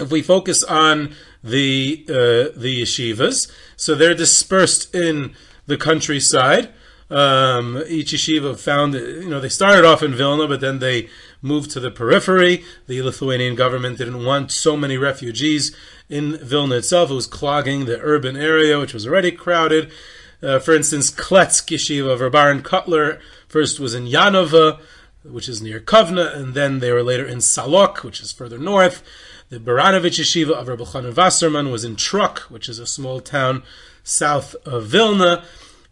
if 0.00 0.10
we 0.10 0.22
focus 0.22 0.62
on 0.64 1.14
the 1.42 2.04
uh, 2.08 2.58
the 2.58 2.82
yeshivas, 2.82 3.50
so 3.76 3.94
they're 3.94 4.14
dispersed 4.14 4.94
in 4.94 5.34
the 5.66 5.76
countryside. 5.76 6.70
Um, 7.10 7.82
each 7.88 8.12
yeshiva 8.12 8.58
found, 8.58 8.92
you 8.94 9.30
know, 9.30 9.40
they 9.40 9.48
started 9.48 9.84
off 9.84 10.02
in 10.02 10.14
Vilna, 10.14 10.46
but 10.46 10.60
then 10.60 10.78
they 10.78 11.08
moved 11.40 11.70
to 11.70 11.80
the 11.80 11.90
periphery. 11.90 12.64
The 12.86 13.00
Lithuanian 13.00 13.54
government 13.54 13.96
didn't 13.96 14.24
want 14.24 14.52
so 14.52 14.76
many 14.76 14.98
refugees 14.98 15.74
in 16.10 16.36
Vilna 16.38 16.76
itself. 16.76 17.10
It 17.10 17.14
was 17.14 17.26
clogging 17.26 17.86
the 17.86 18.00
urban 18.00 18.36
area, 18.36 18.78
which 18.78 18.92
was 18.92 19.06
already 19.06 19.32
crowded. 19.32 19.90
Uh, 20.42 20.58
for 20.58 20.74
instance, 20.74 21.10
Kletsk 21.10 21.74
yeshiva 21.74 22.12
of 22.12 22.20
Rabban 22.20 22.60
Kotler 22.62 23.20
first 23.48 23.80
was 23.80 23.94
in 23.94 24.04
Yanova, 24.04 24.80
which 25.24 25.48
is 25.48 25.60
near 25.60 25.80
Kovna, 25.80 26.34
and 26.34 26.54
then 26.54 26.80
they 26.80 26.92
were 26.92 27.02
later 27.02 27.26
in 27.26 27.38
Salok, 27.38 28.02
which 28.02 28.20
is 28.20 28.32
further 28.32 28.58
north. 28.58 29.02
The 29.50 29.58
Baranovich 29.58 30.20
yeshiva 30.20 30.50
of 30.50 30.68
Rabbi 30.68 30.84
Chanan 30.84 31.16
Wasserman 31.16 31.70
was 31.70 31.84
in 31.84 31.96
Truk, 31.96 32.40
which 32.50 32.68
is 32.68 32.78
a 32.78 32.86
small 32.86 33.20
town 33.20 33.62
south 34.04 34.54
of 34.66 34.86
Vilna. 34.86 35.44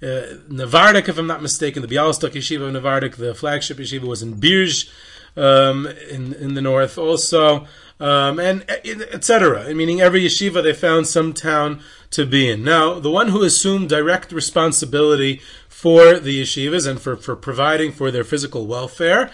Uh, 0.02 0.36
Navardik, 0.50 1.08
if 1.08 1.16
I'm 1.16 1.26
not 1.26 1.40
mistaken, 1.40 1.80
the 1.80 1.88
Bialystok 1.88 2.32
Yeshiva 2.32 2.68
of 2.68 2.82
Navardik, 2.82 3.16
the 3.16 3.34
flagship 3.34 3.78
yeshiva 3.78 4.02
was 4.02 4.22
in 4.22 4.34
Birj, 4.34 4.90
um, 5.36 5.86
in 5.86 6.34
in 6.34 6.52
the 6.52 6.60
north. 6.60 6.98
Also, 6.98 7.66
um, 7.98 8.38
and 8.38 8.68
etc. 8.68 9.72
Meaning 9.74 10.02
every 10.02 10.22
yeshiva 10.22 10.62
they 10.62 10.74
found 10.74 11.06
some 11.06 11.32
town 11.32 11.80
to 12.10 12.26
be 12.26 12.50
in. 12.50 12.62
Now, 12.62 12.98
the 13.00 13.10
one 13.10 13.28
who 13.28 13.42
assumed 13.42 13.88
direct 13.88 14.32
responsibility 14.32 15.40
for 15.76 16.18
the 16.18 16.40
yeshivas 16.40 16.88
and 16.88 16.98
for, 16.98 17.18
for 17.18 17.36
providing 17.36 17.92
for 17.92 18.10
their 18.10 18.24
physical 18.24 18.66
welfare, 18.66 19.30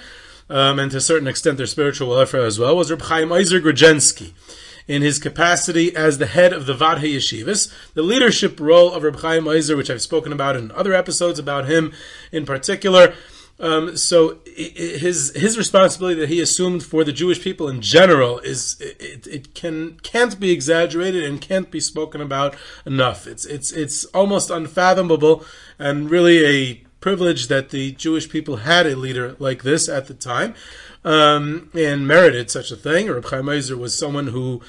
um, 0.51 0.81
and 0.81 0.91
to 0.91 0.97
a 0.97 1.01
certain 1.01 1.29
extent 1.29 1.57
their 1.57 1.69
spiritual 1.69 2.09
welfare 2.09 2.45
as 2.45 2.59
well, 2.59 2.77
was 2.77 2.91
Reb 2.91 3.03
Chaim 3.03 3.29
Eiser 3.29 3.61
Grodzinski. 3.61 4.33
In 4.89 5.03
his 5.03 5.21
capacity 5.21 5.95
as 5.95 6.19
the 6.19 6.27
head 6.27 6.53
of 6.53 6.67
the 6.67 6.75
Vaad 6.75 6.99
Hayeshivas, 6.99 7.73
the 7.95 8.03
leadership 8.03 8.59
role 8.59 8.93
of 8.93 9.05
Reb 9.05 9.21
Chaim 9.21 9.45
Eiser, 9.45 9.77
which 9.77 9.89
I've 9.89 10.03
spoken 10.03 10.33
about 10.33 10.57
in 10.57 10.73
other 10.73 10.93
episodes 10.93 11.39
about 11.39 11.69
him 11.69 11.93
in 12.33 12.45
particular, 12.45 13.15
um, 13.63 13.97
so 13.97 14.41
his 14.45 15.33
his 15.37 15.57
responsibility 15.57 16.19
that 16.19 16.29
he 16.29 16.41
assumed 16.41 16.83
for 16.83 17.05
the 17.05 17.13
Jewish 17.13 17.41
people 17.41 17.69
in 17.69 17.81
general 17.81 18.41
is 18.41 18.77
it, 18.81 19.25
it 19.29 19.55
can 19.55 19.99
can't 20.03 20.39
be 20.41 20.51
exaggerated 20.51 21.23
and 21.23 21.41
can't 21.41 21.71
be 21.71 21.79
spoken 21.79 22.21
about 22.21 22.57
enough. 22.85 23.29
It's 23.29 23.45
it's 23.45 23.71
it's 23.71 24.05
almost 24.07 24.51
unfathomable 24.51 25.45
and 25.79 26.11
really 26.11 26.45
a 26.45 26.75
privilege 26.99 27.47
that 27.47 27.71
the 27.71 27.93
Jewish 27.93 28.29
people 28.29 28.57
had 28.57 28.85
a 28.85 28.97
leader 28.97 29.37
like 29.39 29.63
this 29.63 29.89
at 29.89 30.09
the 30.09 30.15
time 30.15 30.55
um, 31.05 31.71
and 31.73 32.07
merited 32.07 32.51
such 32.51 32.73
a 32.73 32.77
thing. 32.77 33.09
Reb 33.09 33.27
Chaim 33.27 33.45
Eiser 33.45 33.79
was 33.79 33.97
someone 33.97 34.29
who 34.29 34.61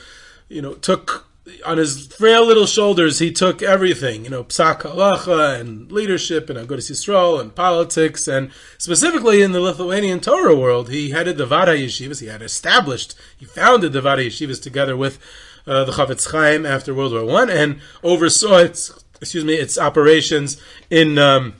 you 0.49 0.61
know 0.61 0.75
took 0.75 1.25
on 1.65 1.77
his 1.77 2.07
frail 2.07 2.45
little 2.45 2.65
shoulders, 2.65 3.19
he 3.19 3.31
took 3.31 3.61
everything, 3.61 4.23
you 4.23 4.29
know, 4.29 4.45
psak 4.45 4.81
halacha 4.81 5.59
and 5.59 5.91
leadership 5.91 6.49
and 6.49 6.57
Agudas 6.57 6.89
Yisrael 6.89 7.39
and 7.39 7.53
politics, 7.53 8.27
and 8.27 8.51
specifically 8.77 9.41
in 9.41 9.51
the 9.51 9.59
Lithuanian 9.59 10.21
Torah 10.21 10.55
world, 10.55 10.89
he 10.89 11.09
headed 11.09 11.37
the 11.37 11.45
Vaad 11.45 11.67
Hayeshivas. 11.67 12.21
He 12.21 12.27
had 12.27 12.41
established, 12.41 13.15
he 13.37 13.45
founded 13.45 13.91
the 13.91 14.01
Vaad 14.01 14.19
Hayeshivas 14.19 14.61
together 14.61 14.95
with 14.95 15.19
uh, 15.67 15.83
the 15.83 15.91
Chafetz 15.91 16.31
Chaim 16.31 16.65
after 16.65 16.93
World 16.93 17.11
War 17.13 17.25
One, 17.25 17.49
and 17.49 17.81
oversaw 18.03 18.57
its, 18.57 19.03
excuse 19.19 19.43
me, 19.43 19.55
its 19.55 19.77
operations 19.77 20.61
in. 20.89 21.17
Um, 21.17 21.55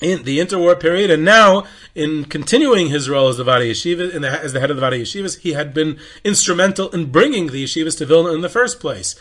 in 0.00 0.22
the 0.22 0.38
interwar 0.38 0.80
period, 0.80 1.10
and 1.10 1.26
now 1.26 1.64
in 1.94 2.24
continuing 2.24 2.88
his 2.88 3.08
role 3.08 3.28
as 3.28 3.36
the 3.36 3.44
Vaad 3.44 3.60
Hayeshiva, 3.60 4.20
the, 4.20 4.28
as 4.28 4.52
the 4.52 4.60
head 4.60 4.70
of 4.70 4.76
the 4.76 4.82
Vaad 4.82 5.00
Hayeshivas, 5.00 5.40
he 5.40 5.52
had 5.52 5.74
been 5.74 5.98
instrumental 6.24 6.88
in 6.90 7.10
bringing 7.10 7.48
the 7.48 7.64
yeshivas 7.64 7.98
to 7.98 8.06
Vilna 8.06 8.32
in 8.32 8.40
the 8.40 8.48
first 8.48 8.80
place, 8.80 9.16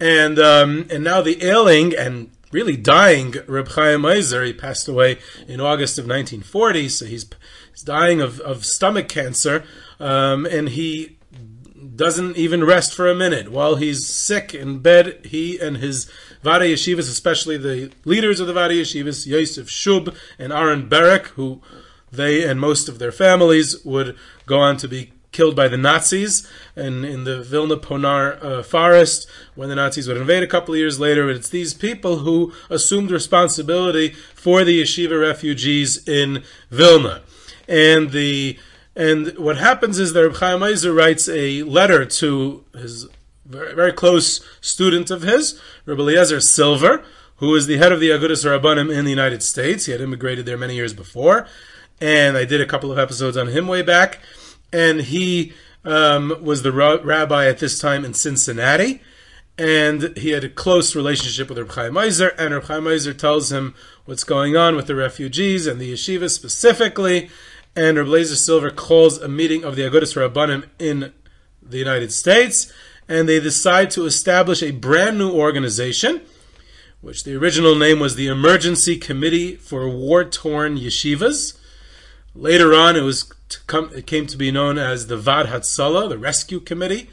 and 0.00 0.38
um, 0.38 0.86
and 0.90 1.04
now 1.04 1.20
the 1.20 1.42
ailing 1.44 1.94
and 1.94 2.30
really 2.52 2.76
dying 2.76 3.34
Reb 3.46 3.68
Chaim 3.68 4.02
Eiser, 4.02 4.46
he 4.46 4.52
passed 4.52 4.88
away 4.88 5.18
in 5.46 5.60
August 5.60 5.98
of 5.98 6.04
1940, 6.04 6.88
so 6.88 7.04
he's 7.06 7.28
he's 7.70 7.82
dying 7.82 8.20
of, 8.20 8.40
of 8.40 8.64
stomach 8.64 9.08
cancer, 9.08 9.64
um, 10.00 10.46
and 10.46 10.70
he 10.70 11.18
doesn't 11.94 12.36
even 12.36 12.64
rest 12.64 12.94
for 12.94 13.08
a 13.08 13.14
minute 13.14 13.50
while 13.50 13.76
he's 13.76 14.06
sick 14.06 14.54
in 14.54 14.78
bed. 14.80 15.20
He 15.24 15.58
and 15.58 15.78
his 15.78 16.06
Vaad 16.44 16.60
Hayeshivas, 16.60 17.10
especially 17.10 17.56
the 17.56 17.92
leaders 18.04 18.40
of 18.40 18.46
the 18.46 18.52
Vaad 18.52 18.70
Hayeshivas, 18.70 19.26
Yosef 19.26 19.68
Shub 19.68 20.14
and 20.38 20.52
Aaron 20.52 20.88
Berek, 20.88 21.26
who 21.28 21.62
they 22.16 22.44
and 22.44 22.60
most 22.60 22.88
of 22.88 22.98
their 22.98 23.12
families 23.12 23.84
would 23.84 24.16
go 24.46 24.58
on 24.58 24.76
to 24.78 24.88
be 24.88 25.12
killed 25.32 25.54
by 25.54 25.68
the 25.68 25.76
Nazis 25.76 26.50
and 26.74 27.04
in 27.04 27.24
the 27.24 27.42
Vilna 27.42 27.76
Ponar 27.76 28.42
uh, 28.42 28.62
forest 28.62 29.28
when 29.54 29.68
the 29.68 29.74
Nazis 29.74 30.08
would 30.08 30.16
invade 30.16 30.42
a 30.42 30.46
couple 30.46 30.72
of 30.72 30.78
years 30.78 30.98
later. 30.98 31.28
It's 31.28 31.50
these 31.50 31.74
people 31.74 32.18
who 32.18 32.54
assumed 32.70 33.10
responsibility 33.10 34.10
for 34.34 34.64
the 34.64 34.82
yeshiva 34.82 35.20
refugees 35.20 36.08
in 36.08 36.42
Vilna. 36.70 37.22
And 37.68 38.12
the 38.12 38.58
and 38.94 39.36
what 39.36 39.58
happens 39.58 39.98
is 39.98 40.14
that 40.14 40.22
Reb 40.22 40.36
Chaim 40.36 40.60
Eiser 40.60 40.96
writes 40.96 41.28
a 41.28 41.62
letter 41.64 42.06
to 42.06 42.64
his 42.72 43.06
very, 43.44 43.74
very 43.74 43.92
close 43.92 44.40
student 44.62 45.10
of 45.10 45.22
his, 45.22 45.60
Rabbi 45.84 46.00
Eliezer 46.00 46.40
Silver, 46.40 47.04
who 47.36 47.54
is 47.54 47.66
the 47.66 47.76
head 47.76 47.92
of 47.92 48.00
the 48.00 48.08
Agudas 48.08 48.44
Rabbanim 48.44 48.90
in 48.90 49.04
the 49.04 49.10
United 49.10 49.42
States. 49.42 49.84
He 49.84 49.92
had 49.92 50.00
immigrated 50.00 50.46
there 50.46 50.56
many 50.56 50.74
years 50.74 50.94
before, 50.94 51.46
and 52.00 52.36
I 52.36 52.44
did 52.44 52.60
a 52.60 52.66
couple 52.66 52.92
of 52.92 52.98
episodes 52.98 53.36
on 53.36 53.48
him 53.48 53.68
way 53.68 53.82
back. 53.82 54.18
And 54.72 55.00
he 55.02 55.52
um, 55.84 56.36
was 56.42 56.62
the 56.62 56.72
rabbi 56.72 57.46
at 57.46 57.58
this 57.58 57.78
time 57.78 58.04
in 58.04 58.12
Cincinnati, 58.12 59.00
and 59.56 60.16
he 60.16 60.30
had 60.30 60.44
a 60.44 60.48
close 60.48 60.94
relationship 60.94 61.48
with 61.48 61.58
Reb 61.58 61.70
Chaim 61.70 61.96
and 61.96 62.54
Reb 62.54 62.64
Chaim 62.64 63.16
tells 63.16 63.52
him 63.52 63.74
what's 64.04 64.24
going 64.24 64.56
on 64.56 64.76
with 64.76 64.86
the 64.86 64.94
refugees 64.94 65.66
and 65.66 65.80
the 65.80 65.92
yeshiva 65.92 66.28
specifically, 66.28 67.30
and 67.74 67.96
Reb 67.96 68.08
Eliezer 68.08 68.36
Silver 68.36 68.70
calls 68.70 69.18
a 69.18 69.28
meeting 69.28 69.64
of 69.64 69.76
the 69.76 69.82
Agudas 69.82 70.16
Rabbanim 70.16 70.68
in 70.78 71.12
the 71.62 71.78
United 71.78 72.12
States, 72.12 72.72
and 73.08 73.28
they 73.28 73.40
decide 73.40 73.90
to 73.92 74.04
establish 74.04 74.62
a 74.62 74.72
brand 74.72 75.18
new 75.18 75.30
organization, 75.30 76.20
which 77.00 77.24
the 77.24 77.36
original 77.36 77.76
name 77.76 78.00
was 78.00 78.16
the 78.16 78.26
Emergency 78.26 78.96
Committee 78.96 79.54
for 79.54 79.88
War 79.88 80.24
Torn 80.24 80.76
Yeshivas. 80.76 81.56
Later 82.36 82.74
on, 82.74 82.96
it 82.96 83.00
was 83.00 83.22
come, 83.66 83.90
it 83.94 84.06
came 84.06 84.26
to 84.26 84.36
be 84.36 84.50
known 84.50 84.76
as 84.76 85.06
the 85.06 85.16
Vaad 85.16 85.46
Hatzalah, 85.46 86.10
the 86.10 86.18
Rescue 86.18 86.60
Committee, 86.60 87.08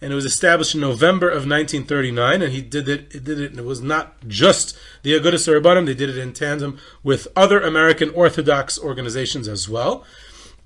and 0.00 0.12
it 0.12 0.16
was 0.16 0.24
established 0.24 0.74
in 0.74 0.80
November 0.80 1.28
of 1.28 1.46
1939. 1.46 2.42
And 2.42 2.52
he 2.52 2.60
did 2.60 2.88
it. 2.88 3.14
It 3.14 3.22
did 3.22 3.40
it, 3.40 3.52
and 3.52 3.60
it 3.60 3.64
was 3.64 3.80
not 3.80 4.26
just 4.26 4.76
the 5.02 5.12
Agudas 5.12 5.46
Rabbanim; 5.46 5.86
they 5.86 5.94
did 5.94 6.10
it 6.10 6.18
in 6.18 6.32
tandem 6.32 6.78
with 7.04 7.28
other 7.36 7.60
American 7.60 8.10
Orthodox 8.10 8.76
organizations 8.76 9.46
as 9.46 9.68
well. 9.68 10.04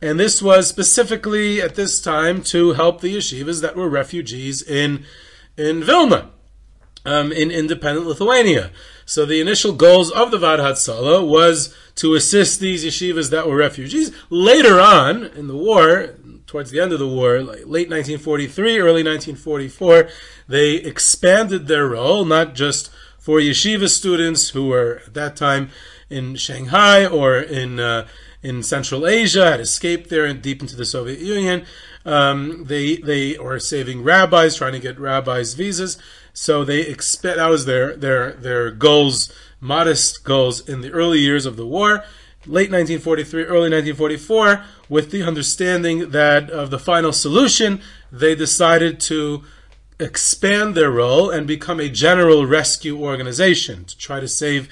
And 0.01 0.19
this 0.19 0.41
was 0.41 0.67
specifically 0.67 1.61
at 1.61 1.75
this 1.75 2.01
time 2.01 2.43
to 2.45 2.73
help 2.73 3.01
the 3.01 3.17
yeshivas 3.17 3.61
that 3.61 3.77
were 3.77 3.89
refugees 3.89 4.63
in, 4.63 5.05
in 5.57 5.85
Vilna, 5.85 6.31
um, 7.05 7.33
in 7.33 7.51
independent 7.51 8.07
Lithuania. 8.07 8.71
So 9.07 9.27
the 9.27 9.41
initial 9.41 9.73
goals 9.73 10.11
of 10.11 10.31
the 10.31 10.39
Vaad 10.39 10.59
Hatzalah 10.59 11.27
was 11.27 11.75
to 11.97 12.15
assist 12.15 12.61
these 12.61 12.85
yeshivas 12.85 13.31
that 13.31 13.47
were 13.47 13.57
refugees. 13.57 14.13
Later 14.31 14.81
on 14.81 15.25
in 15.25 15.47
the 15.47 15.57
war, 15.57 16.15
towards 16.47 16.71
the 16.71 16.81
end 16.81 16.93
of 16.93 16.99
the 16.99 17.09
war, 17.09 17.41
late 17.43 17.91
1943, 17.91 18.79
early 18.79 19.05
1944, 19.05 20.09
they 20.49 20.75
expanded 20.75 21.67
their 21.67 21.87
role, 21.87 22.25
not 22.25 22.55
just 22.55 22.91
for 23.19 23.39
yeshiva 23.39 23.89
students 23.89 24.51
who 24.51 24.69
were 24.69 25.03
at 25.07 25.15
that 25.15 25.37
time 25.37 25.71
in 26.11 26.37
Shanghai 26.37 27.07
or 27.07 27.39
in 27.39 27.81
uh, 27.81 28.07
in 28.43 28.63
Central 28.63 29.07
Asia, 29.07 29.53
had 29.53 29.61
escaped 29.61 30.11
there 30.11 30.27
and 30.27 30.43
deep 30.43 30.61
into 30.61 30.77
the 30.77 30.85
Soviet 30.85 31.19
Union. 31.19 31.65
Um, 32.05 32.65
they 32.67 32.97
they 32.97 33.39
were 33.39 33.59
saving 33.59 34.03
rabbis, 34.03 34.57
trying 34.57 34.75
to 34.75 34.79
get 34.79 35.01
rabbis 35.01 35.55
visas. 35.55 35.97
So 36.35 36.65
they 36.65 36.81
expect 36.81 37.37
that 37.37 37.49
was 37.49 37.65
their 37.65 37.97
their 37.97 38.33
their 38.33 38.71
goals, 38.73 39.33
modest 39.61 40.25
goals 40.25 40.69
in 40.69 40.81
the 40.81 40.91
early 40.91 41.21
years 41.21 41.47
of 41.47 41.57
the 41.57 41.67
war. 41.67 42.05
Late 42.47 42.71
1943, 42.71 43.45
early 43.45 43.71
1944, 43.71 44.65
with 44.91 45.11
the 45.11 45.23
understanding 45.23 46.11
that 46.11 46.51
of 46.51 46.71
the 46.71 46.79
final 46.79 47.13
solution, 47.13 47.81
they 48.13 48.35
decided 48.35 49.01
to 49.01 49.45
expand 49.99 50.75
their 50.75 50.91
role 50.91 51.31
and 51.31 51.47
become 51.47 51.81
a 51.81 51.89
general 51.89 52.45
rescue 52.45 53.01
organization 53.03 53.85
to 53.87 53.97
try 53.97 54.21
to 54.21 54.29
save 54.29 54.69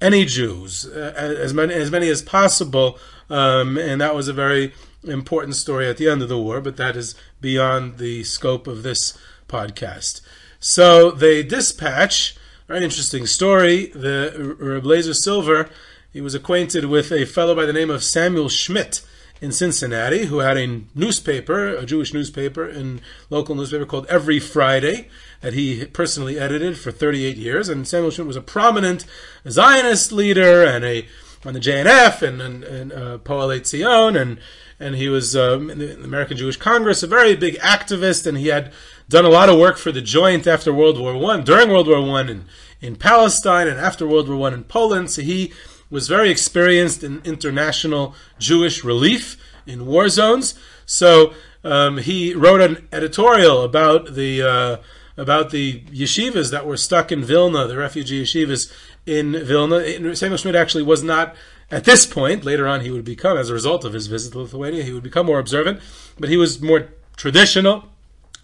any 0.00 0.24
Jews, 0.24 0.86
uh, 0.86 1.12
as 1.16 1.52
many 1.54 1.74
as 1.74 1.90
many 1.90 2.08
as 2.08 2.22
possible, 2.22 2.98
um, 3.28 3.76
and 3.76 4.00
that 4.00 4.14
was 4.14 4.28
a 4.28 4.32
very 4.32 4.72
important 5.04 5.56
story 5.56 5.86
at 5.88 5.98
the 5.98 6.08
end 6.08 6.22
of 6.22 6.30
the 6.30 6.38
war. 6.38 6.60
But 6.62 6.78
that 6.78 6.96
is 6.96 7.14
beyond 7.40 7.98
the 7.98 8.24
scope 8.24 8.66
of 8.66 8.82
this 8.82 9.16
podcast. 9.46 10.22
So 10.64 11.10
they 11.10 11.42
dispatch. 11.42 12.36
Very 12.68 12.82
interesting 12.82 13.26
story. 13.26 13.88
The 13.88 14.56
Reblazer 14.58 15.14
Silver, 15.14 15.68
he 16.10 16.22
was 16.22 16.34
acquainted 16.34 16.86
with 16.86 17.12
a 17.12 17.26
fellow 17.26 17.54
by 17.54 17.66
the 17.66 17.72
name 17.74 17.90
of 17.90 18.02
Samuel 18.02 18.48
Schmidt 18.48 19.02
in 19.42 19.52
Cincinnati 19.52 20.24
who 20.24 20.38
had 20.38 20.56
a 20.56 20.80
newspaper, 20.94 21.68
a 21.68 21.84
Jewish 21.84 22.14
newspaper, 22.14 22.66
in 22.66 23.02
local 23.28 23.54
newspaper 23.54 23.84
called 23.84 24.06
Every 24.06 24.40
Friday 24.40 25.10
that 25.42 25.52
he 25.52 25.84
personally 25.84 26.38
edited 26.38 26.78
for 26.78 26.90
38 26.90 27.36
years. 27.36 27.68
And 27.68 27.86
Samuel 27.86 28.10
Schmidt 28.10 28.26
was 28.26 28.36
a 28.36 28.40
prominent 28.40 29.04
Zionist 29.46 30.12
leader 30.12 30.64
and 30.64 30.82
a 30.82 31.06
on 31.44 31.52
the 31.52 31.60
JNF 31.60 32.22
and 32.22 32.40
and, 32.40 32.64
and 32.64 32.90
uh, 32.90 33.18
Poale 33.18 33.62
Zion 33.62 34.16
and 34.16 34.38
and 34.80 34.96
he 34.96 35.08
was 35.08 35.36
um, 35.36 35.70
in 35.70 35.78
the 35.78 35.94
American 36.02 36.36
Jewish 36.36 36.56
Congress, 36.56 37.02
a 37.02 37.06
very 37.06 37.36
big 37.36 37.54
activist, 37.60 38.26
and 38.26 38.36
he 38.36 38.48
had 38.48 38.72
done 39.08 39.24
a 39.24 39.28
lot 39.28 39.48
of 39.48 39.58
work 39.58 39.76
for 39.76 39.92
the 39.92 40.00
Joint 40.00 40.46
after 40.46 40.72
World 40.72 40.98
War 40.98 41.16
One, 41.16 41.44
during 41.44 41.68
World 41.68 41.88
War 41.88 42.02
One, 42.02 42.28
in 42.28 42.44
in 42.80 42.96
Palestine, 42.96 43.66
and 43.68 43.78
after 43.78 44.06
World 44.06 44.28
War 44.28 44.36
One 44.36 44.54
in 44.54 44.64
Poland. 44.64 45.10
So 45.10 45.22
he 45.22 45.52
was 45.90 46.08
very 46.08 46.30
experienced 46.30 47.04
in 47.04 47.20
international 47.24 48.14
Jewish 48.38 48.84
relief 48.84 49.36
in 49.66 49.86
war 49.86 50.08
zones. 50.08 50.54
So 50.86 51.32
um, 51.62 51.98
he 51.98 52.34
wrote 52.34 52.60
an 52.60 52.88
editorial 52.92 53.62
about 53.62 54.14
the 54.14 54.42
uh, 54.42 54.76
about 55.16 55.50
the 55.50 55.80
yeshivas 55.82 56.50
that 56.50 56.66
were 56.66 56.76
stuck 56.76 57.12
in 57.12 57.22
Vilna, 57.22 57.66
the 57.66 57.76
refugee 57.76 58.24
yeshivas 58.24 58.72
in 59.06 59.32
Vilna. 59.44 60.16
Samuel 60.16 60.38
Schmidt 60.38 60.56
actually 60.56 60.82
was 60.82 61.02
not 61.02 61.34
at 61.70 61.84
this 61.84 62.06
point. 62.06 62.44
Later 62.44 62.66
on, 62.66 62.80
he 62.80 62.90
would 62.90 63.04
become, 63.04 63.38
as 63.38 63.50
a 63.50 63.54
result 63.54 63.84
of 63.84 63.92
his 63.92 64.06
visit 64.06 64.32
to 64.32 64.40
Lithuania, 64.40 64.82
he 64.82 64.92
would 64.92 65.02
become 65.02 65.26
more 65.26 65.38
observant. 65.38 65.80
But 66.18 66.28
he 66.28 66.36
was 66.36 66.60
more 66.60 66.88
traditional, 67.16 67.90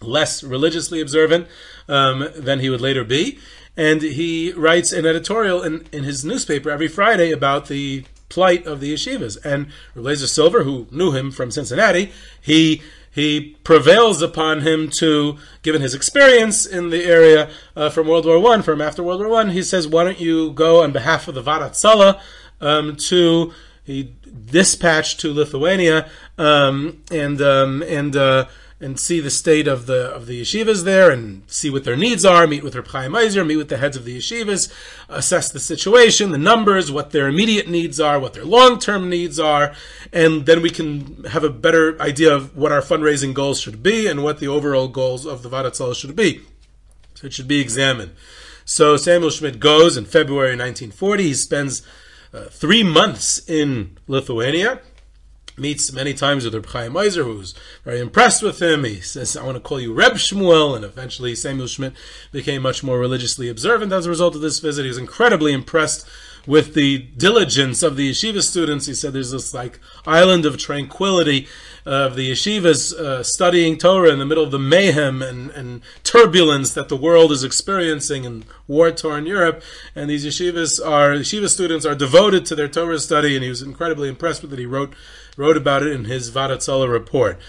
less 0.01 0.43
religiously 0.43 1.01
observant 1.01 1.47
um, 1.87 2.27
than 2.35 2.59
he 2.59 2.69
would 2.69 2.81
later 2.81 3.03
be. 3.03 3.39
And 3.77 4.01
he 4.01 4.51
writes 4.51 4.91
an 4.91 5.05
editorial 5.05 5.63
in, 5.63 5.87
in 5.91 6.03
his 6.03 6.25
newspaper 6.25 6.69
every 6.69 6.87
Friday 6.87 7.31
about 7.31 7.67
the 7.67 8.03
plight 8.29 8.65
of 8.65 8.79
the 8.79 8.93
yeshivas. 8.93 9.37
And 9.45 9.67
Relezer 9.95 10.27
Silver, 10.27 10.63
who 10.63 10.87
knew 10.91 11.11
him 11.11 11.31
from 11.31 11.51
Cincinnati, 11.51 12.11
he 12.41 12.81
he 13.13 13.57
prevails 13.65 14.21
upon 14.21 14.61
him 14.61 14.89
to, 14.91 15.37
given 15.63 15.81
his 15.81 15.93
experience 15.93 16.65
in 16.65 16.91
the 16.91 17.03
area 17.03 17.49
uh, 17.75 17.89
from 17.89 18.07
World 18.07 18.25
War 18.25 18.39
One, 18.39 18.61
from 18.61 18.79
after 18.79 19.03
World 19.03 19.19
War 19.19 19.29
One, 19.29 19.49
he 19.49 19.63
says, 19.63 19.87
"Why 19.87 20.05
don't 20.05 20.19
you 20.19 20.51
go 20.51 20.81
on 20.81 20.93
behalf 20.93 21.27
of 21.27 21.35
the 21.35 21.43
Varat 21.43 22.19
um, 22.61 22.95
to?" 22.95 23.53
He 23.83 24.15
dispatched 24.45 25.19
to 25.21 25.33
Lithuania 25.33 26.09
um, 26.37 27.01
and 27.11 27.41
um, 27.41 27.83
and 27.83 28.15
uh, 28.15 28.45
and 28.81 28.99
see 28.99 29.19
the 29.19 29.29
state 29.29 29.67
of 29.67 29.85
the 29.85 30.11
of 30.11 30.25
the 30.25 30.41
yeshivas 30.41 30.83
there 30.83 31.11
and 31.11 31.43
see 31.45 31.69
what 31.69 31.83
their 31.83 31.95
needs 31.95 32.25
are. 32.25 32.47
Meet 32.47 32.63
with 32.63 32.75
Reb 32.75 32.87
Chaim 32.87 33.11
Eiser, 33.11 33.45
meet 33.45 33.57
with 33.57 33.69
the 33.69 33.77
heads 33.77 33.95
of 33.95 34.05
the 34.05 34.17
yeshivas, 34.17 34.73
assess 35.07 35.51
the 35.51 35.59
situation, 35.59 36.31
the 36.31 36.37
numbers, 36.37 36.91
what 36.91 37.11
their 37.11 37.27
immediate 37.27 37.69
needs 37.69 37.99
are, 37.99 38.19
what 38.19 38.33
their 38.33 38.43
long 38.43 38.79
term 38.79 39.09
needs 39.09 39.39
are, 39.39 39.73
and 40.11 40.47
then 40.47 40.61
we 40.61 40.71
can 40.71 41.23
have 41.25 41.43
a 41.43 41.49
better 41.49 42.01
idea 42.01 42.33
of 42.33 42.57
what 42.57 42.71
our 42.71 42.81
fundraising 42.81 43.33
goals 43.33 43.61
should 43.61 43.83
be 43.83 44.07
and 44.07 44.23
what 44.23 44.39
the 44.39 44.47
overall 44.47 44.87
goals 44.87 45.25
of 45.25 45.43
the 45.43 45.49
Vaad 45.49 45.65
Hatzalah 45.65 45.95
should 45.95 46.15
be. 46.15 46.41
So 47.13 47.27
it 47.27 47.33
should 47.33 47.47
be 47.47 47.61
examined. 47.61 48.11
So 48.65 48.97
Samuel 48.97 49.29
Schmidt 49.29 49.59
goes 49.59 49.95
in 49.95 50.05
February 50.05 50.55
1940. 50.55 51.23
He 51.23 51.33
spends 51.35 51.83
uh, 52.33 52.45
three 52.45 52.83
months 52.83 53.47
in 53.47 53.97
Lithuania 54.07 54.81
meets 55.61 55.93
many 55.93 56.13
times 56.13 56.43
with 56.43 56.53
Reb 56.53 56.65
Chaim 56.65 56.93
Eiser, 56.93 57.23
who's 57.23 57.53
very 57.85 57.99
impressed 57.99 58.43
with 58.43 58.61
him. 58.61 58.83
He 58.83 58.99
says, 58.99 59.37
I 59.37 59.45
want 59.45 59.55
to 59.55 59.61
call 59.61 59.79
you 59.79 59.93
Reb 59.93 60.13
Shmuel. 60.13 60.75
And 60.75 60.83
eventually 60.83 61.35
Samuel 61.35 61.67
Schmidt 61.67 61.93
became 62.31 62.63
much 62.63 62.83
more 62.83 62.99
religiously 62.99 63.47
observant 63.47 63.93
as 63.93 64.05
a 64.05 64.09
result 64.09 64.35
of 64.35 64.41
this 64.41 64.59
visit. 64.59 64.83
He 64.83 64.89
was 64.89 64.97
incredibly 64.97 65.53
impressed 65.53 66.05
with 66.47 66.73
the 66.73 66.97
diligence 66.97 67.83
of 67.83 67.95
the 67.95 68.09
yeshiva 68.09 68.41
students. 68.41 68.87
He 68.87 68.95
said 68.95 69.13
there's 69.13 69.31
this 69.31 69.53
like 69.53 69.79
island 70.07 70.45
of 70.45 70.57
tranquility 70.57 71.47
of 71.85 72.15
the 72.15 72.31
yeshivas 72.31 72.93
uh, 72.93 73.23
studying 73.23 73.77
Torah 73.77 74.11
in 74.11 74.19
the 74.19 74.25
middle 74.25 74.43
of 74.43 74.51
the 74.51 74.59
mayhem 74.59 75.21
and, 75.21 75.51
and 75.51 75.81
turbulence 76.03 76.73
that 76.73 76.89
the 76.89 76.95
world 76.95 77.31
is 77.31 77.43
experiencing 77.43 78.23
in 78.23 78.43
war-torn 78.67 79.25
Europe. 79.25 79.61
And 79.95 80.09
these 80.09 80.25
yeshivas 80.25 80.83
are, 80.83 81.13
yeshiva 81.13 81.49
students 81.49 81.85
are 81.85 81.95
devoted 81.95 82.45
to 82.47 82.55
their 82.55 82.67
Torah 82.67 82.99
study. 82.99 83.35
And 83.35 83.43
he 83.43 83.49
was 83.49 83.61
incredibly 83.61 84.09
impressed 84.09 84.41
with 84.41 84.53
it. 84.53 84.59
He 84.59 84.65
wrote 84.65 84.93
wrote 85.37 85.57
about 85.57 85.83
it 85.83 85.91
in 85.91 86.05
his 86.05 86.31
Vaad 86.31 86.49
Hatzalah 86.49 86.91
report. 86.91 87.39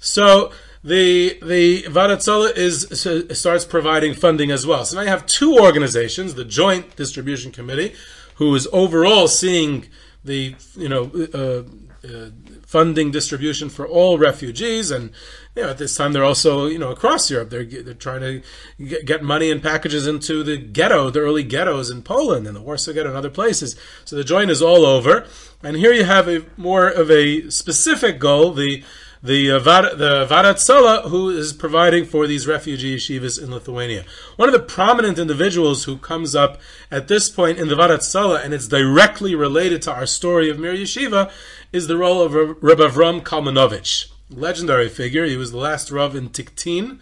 So 0.00 0.52
the 0.84 1.38
the 1.42 1.82
Vaad 1.84 2.16
Hatzalah 2.16 2.56
is 2.56 3.38
starts 3.38 3.64
providing 3.64 4.14
funding 4.14 4.50
as 4.50 4.66
well. 4.66 4.84
So 4.84 4.96
now 4.96 5.02
you 5.02 5.08
have 5.08 5.26
two 5.26 5.58
organizations, 5.58 6.34
the 6.34 6.44
Joint 6.44 6.96
Distribution 6.96 7.52
Committee, 7.52 7.94
who 8.36 8.54
is 8.54 8.68
overall 8.72 9.28
seeing 9.28 9.88
the 10.24 10.54
you 10.76 10.88
know 10.88 11.10
uh, 11.34 11.62
uh, 12.08 12.30
funding 12.66 13.10
distribution 13.10 13.68
for 13.68 13.86
all 13.86 14.18
refugees 14.18 14.90
and 14.90 15.10
you 15.54 15.62
know, 15.62 15.70
at 15.70 15.78
this 15.78 15.96
time 15.96 16.12
they're 16.12 16.24
also 16.24 16.66
you 16.66 16.78
know 16.78 16.90
across 16.90 17.30
Europe. 17.30 17.50
They're 17.50 17.64
they're 17.64 17.94
trying 17.94 18.42
to 18.78 19.02
get 19.04 19.22
money 19.22 19.50
and 19.50 19.62
packages 19.62 20.06
into 20.06 20.42
the 20.42 20.56
ghetto 20.56 21.10
the 21.10 21.20
early 21.20 21.42
ghettos 21.42 21.90
in 21.90 22.02
Poland 22.02 22.46
and 22.46 22.56
the 22.56 22.62
Warsaw 22.62 22.92
Ghetto 22.92 23.08
and 23.08 23.16
other 23.16 23.30
places. 23.30 23.76
So 24.04 24.16
the 24.16 24.24
joint 24.24 24.50
is 24.50 24.62
all 24.62 24.86
over. 24.86 25.26
And 25.62 25.76
here 25.76 25.92
you 25.92 26.04
have 26.04 26.28
a 26.28 26.44
more 26.56 26.88
of 26.88 27.10
a 27.10 27.50
specific 27.50 28.18
goal 28.18 28.52
the 28.52 28.82
the 29.22 29.52
uh, 29.52 29.58
the 29.58 30.26
Varat 30.28 31.08
who 31.08 31.30
is 31.30 31.52
providing 31.52 32.04
for 32.04 32.26
these 32.26 32.46
refugee 32.46 32.96
yeshivas 32.96 33.40
in 33.40 33.50
Lithuania. 33.50 34.04
One 34.36 34.48
of 34.48 34.52
the 34.52 34.58
prominent 34.58 35.18
individuals 35.18 35.84
who 35.84 35.98
comes 35.98 36.34
up 36.34 36.60
at 36.90 37.06
this 37.08 37.28
point 37.28 37.58
in 37.58 37.68
the 37.68 37.76
Varat 37.76 38.44
and 38.44 38.52
it's 38.52 38.66
directly 38.66 39.34
related 39.34 39.80
to 39.82 39.92
our 39.92 40.06
story 40.06 40.50
of 40.50 40.58
Mir 40.58 40.74
Yeshiva, 40.74 41.30
is 41.72 41.86
the 41.86 41.96
role 41.96 42.20
of 42.20 42.34
Rabbi 42.34 42.82
Avram 42.82 43.22
Kalmanovich, 43.22 44.11
legendary 44.32 44.88
figure. 44.88 45.24
He 45.24 45.36
was 45.36 45.52
the 45.52 45.58
last 45.58 45.90
Rav 45.90 46.16
in 46.16 46.30
Tiktin, 46.30 46.98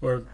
or 0.00 0.24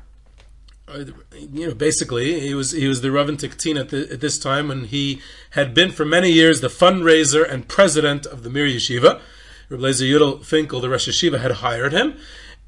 uh, 0.89 1.05
you 1.53 1.69
know, 1.69 1.75
basically, 1.75 2.41
he 2.41 2.55
was 2.55 2.73
he 2.73 2.89
was 2.89 3.01
the 3.01 3.11
Rav 3.11 3.29
in 3.29 3.37
Tiktin 3.37 3.79
at, 3.79 3.91
the, 3.91 4.13
at 4.13 4.21
this 4.21 4.39
time, 4.39 4.71
and 4.71 4.87
he 4.87 5.21
had 5.51 5.75
been 5.75 5.91
for 5.91 6.05
many 6.05 6.31
years 6.31 6.61
the 6.61 6.69
fundraiser 6.69 7.49
and 7.49 7.69
president 7.69 8.27
of 8.27 8.43
the 8.43 8.51
Mir 8.51 8.67
Yeshiva. 8.67 9.21
Rabbi 9.69 9.85
Yudel 9.85 10.45
Finkel, 10.45 10.81
the 10.81 10.89
Rosh 10.89 11.09
Yeshiva, 11.09 11.41
had 11.41 11.53
hired 11.53 11.93
him, 11.93 12.19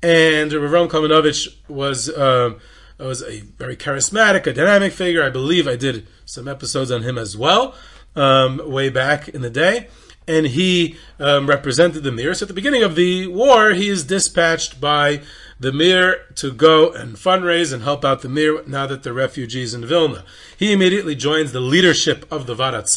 and 0.02 0.52
Rav 0.52 0.70
Ram 0.70 0.88
Kalmanovich 0.88 1.54
was 1.68 2.08
uh, 2.08 2.54
was 2.98 3.22
a 3.22 3.40
very 3.40 3.76
charismatic, 3.76 4.46
a 4.46 4.52
dynamic 4.52 4.92
figure. 4.92 5.24
I 5.24 5.30
believe 5.30 5.66
I 5.66 5.76
did 5.76 6.06
some 6.24 6.46
episodes 6.46 6.90
on 6.90 7.02
him 7.02 7.18
as 7.18 7.36
well, 7.36 7.74
um, 8.14 8.60
way 8.64 8.88
back 8.88 9.28
in 9.28 9.42
the 9.42 9.50
day. 9.50 9.88
And 10.28 10.46
he 10.46 10.96
um, 11.18 11.48
represented 11.48 12.04
the 12.04 12.12
Mir. 12.12 12.34
So 12.34 12.44
at 12.44 12.48
the 12.48 12.54
beginning 12.54 12.82
of 12.82 12.94
the 12.94 13.26
war, 13.26 13.70
he 13.70 13.88
is 13.88 14.04
dispatched 14.04 14.80
by 14.80 15.22
the 15.58 15.72
Mir 15.72 16.26
to 16.36 16.52
go 16.52 16.90
and 16.92 17.14
fundraise 17.14 17.72
and 17.72 17.82
help 17.82 18.04
out 18.04 18.22
the 18.22 18.28
Mir 18.28 18.62
now 18.66 18.86
that 18.86 19.02
the 19.02 19.12
refugees 19.12 19.74
in 19.74 19.86
Vilna. 19.86 20.24
He 20.56 20.72
immediately 20.72 21.14
joins 21.14 21.52
the 21.52 21.60
leadership 21.60 22.26
of 22.32 22.46
the 22.46 22.54
Varat 22.54 22.88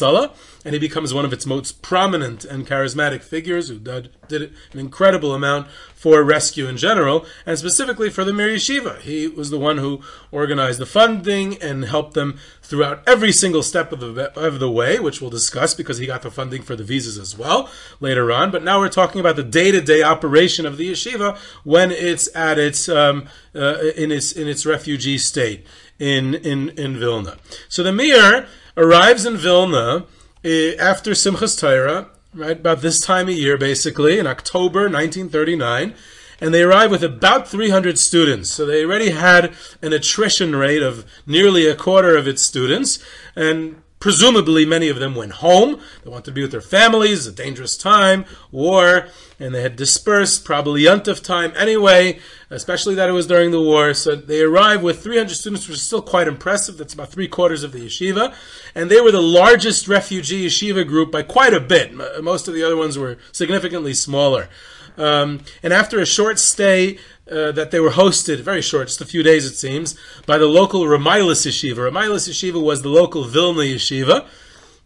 and 0.66 0.72
he 0.72 0.80
becomes 0.80 1.14
one 1.14 1.24
of 1.24 1.32
its 1.32 1.46
most 1.46 1.80
prominent 1.80 2.44
and 2.44 2.66
charismatic 2.66 3.22
figures 3.22 3.68
who 3.68 3.78
did, 3.78 4.10
did 4.26 4.42
an 4.72 4.80
incredible 4.80 5.32
amount 5.32 5.68
for 5.94 6.24
rescue 6.24 6.66
in 6.66 6.76
general, 6.76 7.24
and 7.46 7.56
specifically 7.56 8.10
for 8.10 8.24
the 8.24 8.32
Mir 8.32 8.48
Yeshiva. 8.48 9.00
He 9.00 9.28
was 9.28 9.50
the 9.50 9.60
one 9.60 9.78
who 9.78 10.00
organized 10.32 10.80
the 10.80 10.84
funding 10.84 11.56
and 11.62 11.84
helped 11.84 12.14
them 12.14 12.40
throughout 12.62 13.00
every 13.06 13.30
single 13.30 13.62
step 13.62 13.92
of 13.92 14.00
the, 14.00 14.36
of 14.36 14.58
the 14.58 14.68
way, 14.68 14.98
which 14.98 15.20
we'll 15.20 15.30
discuss 15.30 15.72
because 15.72 15.98
he 15.98 16.06
got 16.06 16.22
the 16.22 16.32
funding 16.32 16.62
for 16.62 16.74
the 16.74 16.82
visas 16.82 17.16
as 17.16 17.38
well 17.38 17.70
later 18.00 18.32
on. 18.32 18.50
But 18.50 18.64
now 18.64 18.80
we're 18.80 18.88
talking 18.88 19.20
about 19.20 19.36
the 19.36 19.44
day-to-day 19.44 20.02
operation 20.02 20.66
of 20.66 20.78
the 20.78 20.90
yeshiva 20.90 21.38
when 21.62 21.92
it's 21.92 22.28
at 22.34 22.58
its 22.58 22.88
um, 22.88 23.28
uh, 23.54 23.78
in 23.96 24.10
its 24.10 24.32
in 24.32 24.48
its 24.48 24.66
refugee 24.66 25.18
state 25.18 25.64
in 26.00 26.34
in 26.34 26.70
in 26.70 26.98
Vilna. 26.98 27.36
So 27.68 27.84
the 27.84 27.92
Mir 27.92 28.48
arrives 28.76 29.24
in 29.24 29.36
Vilna 29.36 30.06
Eh, 30.46 30.76
after 30.78 31.10
Simchas 31.10 31.58
Torah, 31.58 32.06
right 32.32 32.60
about 32.60 32.80
this 32.80 33.00
time 33.00 33.28
of 33.28 33.34
year, 33.34 33.58
basically 33.58 34.16
in 34.16 34.28
October 34.28 34.82
1939, 34.82 35.92
and 36.40 36.54
they 36.54 36.62
arrive 36.62 36.92
with 36.92 37.02
about 37.02 37.48
300 37.48 37.98
students. 37.98 38.48
So 38.48 38.64
they 38.64 38.84
already 38.84 39.10
had 39.10 39.52
an 39.82 39.92
attrition 39.92 40.54
rate 40.54 40.84
of 40.84 41.04
nearly 41.26 41.66
a 41.66 41.74
quarter 41.74 42.16
of 42.16 42.28
its 42.28 42.42
students, 42.42 43.00
and 43.34 43.82
presumably 44.06 44.64
many 44.64 44.88
of 44.88 45.00
them 45.00 45.16
went 45.16 45.32
home. 45.32 45.80
They 46.04 46.10
wanted 46.10 46.26
to 46.26 46.30
be 46.30 46.42
with 46.42 46.52
their 46.52 46.60
families, 46.60 47.26
a 47.26 47.32
dangerous 47.32 47.76
time, 47.76 48.24
war, 48.52 49.08
and 49.40 49.52
they 49.52 49.62
had 49.62 49.74
dispersed, 49.74 50.44
probably 50.44 50.82
Yontif 50.82 51.24
time 51.24 51.52
anyway, 51.56 52.20
especially 52.48 52.94
that 52.94 53.08
it 53.08 53.12
was 53.14 53.26
during 53.26 53.50
the 53.50 53.60
war. 53.60 53.94
So 53.94 54.14
they 54.14 54.42
arrived 54.42 54.84
with 54.84 55.02
300 55.02 55.34
students, 55.34 55.66
which 55.66 55.78
is 55.78 55.82
still 55.82 56.02
quite 56.02 56.28
impressive. 56.28 56.78
That's 56.78 56.94
about 56.94 57.10
three 57.10 57.26
quarters 57.26 57.64
of 57.64 57.72
the 57.72 57.80
yeshiva. 57.80 58.32
And 58.76 58.88
they 58.88 59.00
were 59.00 59.10
the 59.10 59.20
largest 59.20 59.88
refugee 59.88 60.46
yeshiva 60.46 60.86
group 60.86 61.10
by 61.10 61.22
quite 61.22 61.52
a 61.52 61.58
bit. 61.58 61.92
Most 62.22 62.46
of 62.46 62.54
the 62.54 62.62
other 62.62 62.76
ones 62.76 62.96
were 62.96 63.18
significantly 63.32 63.92
smaller. 63.92 64.48
Um, 64.96 65.40
and 65.64 65.72
after 65.72 65.98
a 65.98 66.06
short 66.06 66.38
stay, 66.38 66.98
uh, 67.30 67.52
that 67.52 67.70
they 67.70 67.80
were 67.80 67.90
hosted, 67.90 68.40
very 68.40 68.62
short, 68.62 68.88
just 68.88 69.00
a 69.00 69.06
few 69.06 69.22
days 69.22 69.44
it 69.44 69.54
seems, 69.54 69.96
by 70.26 70.38
the 70.38 70.46
local 70.46 70.82
Ramailis 70.82 71.46
Yeshiva. 71.46 71.90
Ramailis 71.90 72.28
Yeshiva 72.28 72.62
was 72.62 72.82
the 72.82 72.88
local 72.88 73.24
Vilna 73.24 73.62
Yeshiva. 73.62 74.26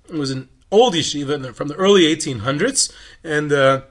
It 0.09 0.15
was 0.15 0.31
an 0.31 0.49
old 0.71 0.95
yeshiva 0.95 1.55
from 1.55 1.69
the 1.69 1.75
early 1.75 2.03
1800s, 2.15 2.93
and 3.25 3.53
uh, 3.53 3.83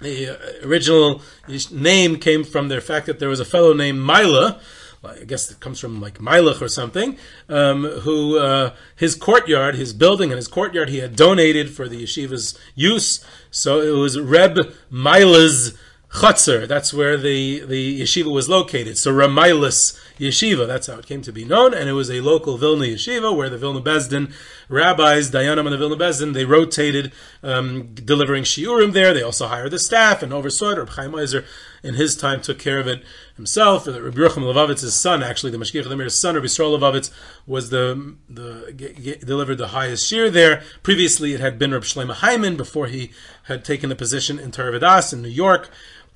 the 0.00 0.28
uh, 0.30 0.66
original 0.66 1.22
name 1.70 2.16
came 2.16 2.44
from 2.44 2.68
the 2.68 2.80
fact 2.80 3.06
that 3.06 3.18
there 3.18 3.28
was 3.28 3.40
a 3.40 3.44
fellow 3.44 3.72
named 3.72 4.00
Mila, 4.00 4.60
I 5.04 5.24
guess 5.24 5.50
it 5.50 5.58
comes 5.58 5.80
from 5.80 6.00
like 6.00 6.18
Milach 6.18 6.62
or 6.62 6.68
something, 6.68 7.18
um, 7.48 7.84
who 7.84 8.38
uh, 8.38 8.74
his 8.94 9.16
courtyard, 9.16 9.74
his 9.74 9.92
building 9.92 10.30
and 10.30 10.36
his 10.36 10.46
courtyard, 10.46 10.88
he 10.88 10.98
had 10.98 11.16
donated 11.16 11.70
for 11.70 11.88
the 11.88 12.04
yeshiva's 12.04 12.56
use. 12.76 13.24
So 13.50 13.80
it 13.80 13.98
was 13.98 14.18
Reb 14.18 14.72
Mila's 14.90 15.76
Chutzner. 16.12 16.68
That's 16.68 16.92
where 16.92 17.16
the, 17.16 17.60
the 17.60 18.02
yeshiva 18.02 18.30
was 18.30 18.48
located. 18.48 18.98
So 18.98 19.12
Ramailis 19.12 19.98
Yeshiva, 20.18 20.66
that's 20.66 20.86
how 20.86 20.98
it 20.98 21.06
came 21.06 21.22
to 21.22 21.32
be 21.32 21.44
known. 21.44 21.72
And 21.72 21.88
it 21.88 21.94
was 21.94 22.10
a 22.10 22.20
local 22.20 22.58
Vilna 22.58 22.84
yeshiva 22.84 23.34
where 23.34 23.48
the 23.48 23.56
Vilna 23.56 23.80
Bezdin 23.80 24.32
rabbis, 24.68 25.30
Dayanim 25.30 25.60
and 25.60 25.72
the 25.72 25.78
Vilna 25.78 25.96
Bezdin, 25.96 26.34
they 26.34 26.44
rotated 26.44 27.12
um, 27.42 27.94
delivering 27.94 28.44
shiurim 28.44 28.92
there. 28.92 29.14
They 29.14 29.22
also 29.22 29.48
hired 29.48 29.70
the 29.70 29.78
staff 29.78 30.22
and 30.22 30.34
oversaw 30.34 30.72
it. 30.72 30.78
Reb 30.78 30.90
Chaim 30.90 31.12
Eiser, 31.12 31.46
in 31.82 31.94
his 31.94 32.14
time, 32.14 32.42
took 32.42 32.58
care 32.58 32.78
of 32.78 32.86
it 32.86 33.02
himself. 33.36 33.86
Rabbi 33.86 33.98
Yerucham 33.98 34.44
Levovitz's 34.44 34.94
son, 34.94 35.22
actually, 35.22 35.50
the 35.50 35.58
Mashgiach 35.58 35.86
Lemir's 35.86 36.20
son, 36.20 36.34
Rabbi 36.34 36.46
Yisrael 36.46 36.78
Levavitz, 36.78 37.10
was 37.46 37.70
the, 37.70 38.16
the 38.28 38.72
g- 38.76 38.92
g- 38.92 39.16
delivered 39.16 39.56
the 39.56 39.68
highest 39.68 40.06
shir 40.06 40.30
there. 40.30 40.62
Previously, 40.82 41.32
it 41.32 41.40
had 41.40 41.58
been 41.58 41.72
Rabbi 41.72 41.86
Shlomo 41.86 42.12
Hyman 42.12 42.56
before 42.56 42.86
he 42.86 43.12
had 43.44 43.64
taken 43.64 43.88
the 43.88 43.96
position 43.96 44.38
in 44.38 44.52
Torah 44.52 45.02
in 45.12 45.22
New 45.22 45.28
York 45.28 45.70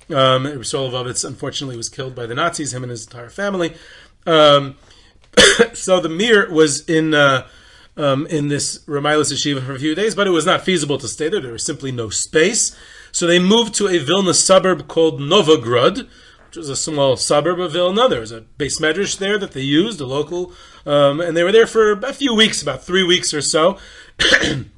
Um, 0.09 0.45
unfortunately 0.45 1.75
was 1.75 1.89
killed 1.89 2.15
by 2.15 2.25
the 2.25 2.35
Nazis, 2.35 2.73
him 2.73 2.83
and 2.83 2.91
his 2.91 3.05
entire 3.05 3.29
family. 3.29 3.75
Um, 4.25 4.75
so 5.73 5.99
the 5.99 6.09
Mir 6.09 6.51
was 6.51 6.87
in 6.89 7.13
uh, 7.13 7.47
um, 7.97 8.27
in 8.27 8.47
this 8.47 8.79
Ramailas 8.85 9.31
yeshiva 9.31 9.65
for 9.65 9.73
a 9.73 9.79
few 9.79 9.95
days, 9.95 10.15
but 10.15 10.27
it 10.27 10.31
was 10.31 10.45
not 10.45 10.61
feasible 10.61 10.97
to 10.99 11.07
stay 11.07 11.29
there. 11.29 11.41
There 11.41 11.51
was 11.51 11.65
simply 11.65 11.91
no 11.91 12.09
space. 12.09 12.75
So 13.11 13.25
they 13.25 13.39
moved 13.39 13.73
to 13.75 13.87
a 13.87 13.97
Vilna 13.97 14.33
suburb 14.33 14.87
called 14.87 15.19
Novograd, 15.19 16.07
which 16.47 16.55
was 16.55 16.69
a 16.69 16.75
small 16.75 17.17
suburb 17.17 17.59
of 17.59 17.73
Vilna. 17.73 18.07
There 18.07 18.19
was 18.19 18.31
a 18.31 18.41
beis 18.59 18.79
medrash 18.79 19.17
there 19.17 19.37
that 19.39 19.51
they 19.51 19.61
used, 19.61 19.99
a 19.99 20.05
local, 20.05 20.53
um, 20.85 21.19
and 21.19 21.35
they 21.35 21.43
were 21.43 21.51
there 21.51 21.67
for 21.67 21.93
a 21.93 22.13
few 22.13 22.35
weeks, 22.35 22.61
about 22.61 22.83
three 22.83 23.03
weeks 23.03 23.33
or 23.33 23.41
so. 23.41 23.77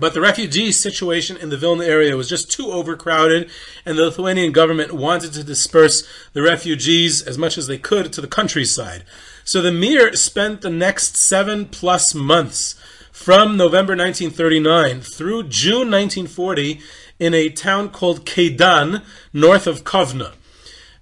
But 0.00 0.14
the 0.14 0.20
refugee 0.20 0.72
situation 0.72 1.36
in 1.36 1.50
the 1.50 1.58
Vilna 1.58 1.84
area 1.84 2.16
was 2.16 2.28
just 2.28 2.50
too 2.50 2.72
overcrowded, 2.72 3.50
and 3.84 3.98
the 3.98 4.04
Lithuanian 4.06 4.52
government 4.52 4.92
wanted 4.92 5.34
to 5.34 5.44
disperse 5.44 6.08
the 6.32 6.42
refugees 6.42 7.20
as 7.20 7.36
much 7.36 7.58
as 7.58 7.66
they 7.66 7.78
could 7.78 8.12
to 8.14 8.20
the 8.20 8.26
countryside. 8.26 9.04
So 9.44 9.60
the 9.60 9.72
Mir 9.72 10.16
spent 10.16 10.62
the 10.62 10.70
next 10.70 11.16
seven 11.16 11.66
plus 11.66 12.14
months 12.14 12.76
from 13.12 13.56
November 13.56 13.94
1939 13.94 15.02
through 15.02 15.42
June 15.44 15.90
1940 15.90 16.80
in 17.18 17.34
a 17.34 17.50
town 17.50 17.90
called 17.90 18.24
Keidan, 18.24 19.02
north 19.32 19.66
of 19.66 19.84
Kovna. 19.84 20.32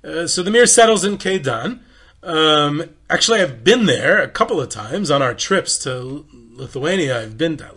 Uh, 0.02 0.26
so 0.26 0.42
the 0.42 0.50
Mir 0.50 0.66
settles 0.66 1.04
in 1.04 1.18
Keidan. 1.18 1.80
Um, 2.22 2.84
actually, 3.08 3.40
I've 3.40 3.62
been 3.62 3.87
there 3.87 4.20
a 4.20 4.28
couple 4.28 4.61
of 4.61 4.68
times 4.68 5.11
on 5.11 5.22
our 5.22 5.34
trips 5.34 5.78
to 5.84 6.26
Lithuania. 6.32 7.22
I've 7.22 7.38
been, 7.38 7.61
I 7.62 7.70